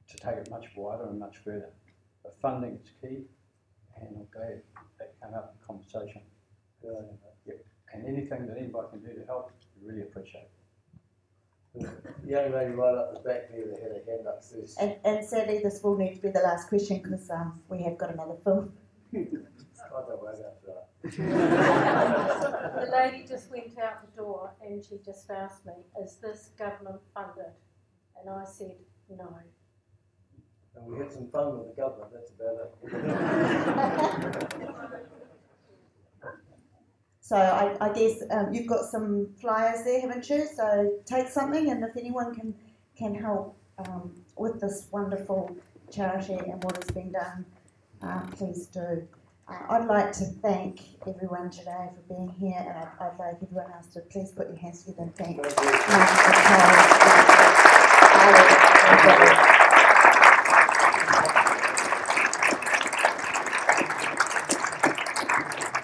to 0.08 0.16
take 0.16 0.38
it 0.38 0.50
much 0.50 0.66
wider 0.74 1.04
and 1.04 1.20
much 1.20 1.36
further. 1.44 1.70
But 2.24 2.34
funding 2.42 2.80
is 2.82 2.90
key, 3.00 3.26
and 3.96 4.08
I'm 4.16 4.26
glad 4.32 4.60
that 4.98 5.14
came 5.22 5.34
up 5.34 5.54
in 5.54 5.64
conversation. 5.64 6.22
Good 6.82 6.96
Yep. 7.46 7.64
And 7.92 8.08
anything 8.08 8.48
that 8.48 8.58
anybody 8.58 8.88
can 8.90 9.00
do 9.02 9.20
to 9.20 9.24
help, 9.26 9.52
we 9.80 9.88
really 9.88 10.02
appreciate 10.02 10.42
it. 10.42 10.63
Mate. 11.74 11.88
The 12.24 12.30
young 12.30 12.52
lady 12.52 12.72
right 12.72 12.94
up 12.94 13.14
the 13.14 13.20
back 13.28 13.50
there 13.50 13.66
that 13.66 13.82
had 13.82 13.90
her 13.92 14.02
hand 14.06 14.26
up 14.26 14.44
first. 14.44 14.78
And, 14.80 14.96
and 15.04 15.24
sadly, 15.24 15.60
this 15.62 15.82
will 15.82 15.96
need 15.96 16.14
to 16.14 16.20
be 16.20 16.30
the 16.30 16.40
last 16.40 16.68
question 16.68 17.00
because 17.02 17.28
um, 17.30 17.60
we 17.68 17.82
have 17.82 17.98
got 17.98 18.12
another 18.12 18.36
film. 18.44 18.72
I 19.14 19.18
don't 20.08 20.22
worry 20.22 20.38
about 20.38 20.62
that. 20.66 20.88
The 21.02 22.88
lady 22.90 23.26
just 23.26 23.50
went 23.50 23.78
out 23.78 24.00
the 24.04 24.10
door 24.22 24.54
and 24.64 24.84
she 24.84 24.98
just 25.04 25.30
asked 25.30 25.66
me, 25.66 25.72
is 26.02 26.16
this 26.16 26.50
government 26.58 27.00
funded? 27.14 27.52
And 28.18 28.30
I 28.30 28.44
said, 28.44 28.76
no. 29.10 29.38
And 30.76 30.86
we 30.86 30.98
had 30.98 31.12
some 31.12 31.28
fun 31.28 31.58
with 31.58 31.68
the 31.68 31.74
government, 31.80 32.10
that's 32.12 32.32
about 32.32 32.72
it. 32.82 35.10
So 37.24 37.36
I, 37.36 37.74
I 37.80 37.90
guess 37.90 38.22
um, 38.30 38.52
you've 38.52 38.66
got 38.66 38.84
some 38.84 39.28
flyers 39.40 39.82
there, 39.82 39.98
haven't 40.02 40.28
you? 40.28 40.46
So 40.54 40.92
take 41.06 41.28
something, 41.28 41.70
and 41.70 41.82
if 41.82 41.96
anyone 41.96 42.34
can 42.34 42.54
can 42.98 43.14
help 43.14 43.56
um, 43.78 44.12
with 44.36 44.60
this 44.60 44.88
wonderful 44.92 45.56
charity 45.90 46.34
and 46.34 46.62
what 46.62 46.76
has 46.76 46.90
been 46.90 47.12
done, 47.12 47.46
uh, 48.02 48.20
please 48.32 48.66
do. 48.66 49.08
Uh, 49.48 49.56
I'd 49.70 49.86
like 49.86 50.12
to 50.12 50.26
thank 50.42 50.82
everyone 51.08 51.48
today 51.48 51.88
for 51.94 52.14
being 52.14 52.28
here, 52.28 52.58
and 52.58 52.76
I'd, 52.76 52.88
I'd 53.00 53.18
like 53.18 53.36
everyone 53.42 53.72
else 53.72 53.86
to 53.94 54.00
please 54.00 54.30
put 54.32 54.48
your 54.48 54.58
hands 54.58 54.82
together 54.84 55.04
and 55.04 55.16
thank 55.16 55.42
Thank 55.42 55.58
you. 55.60 55.96
Mark 55.96 56.10
and 58.90 59.38
Carl. 59.38 59.53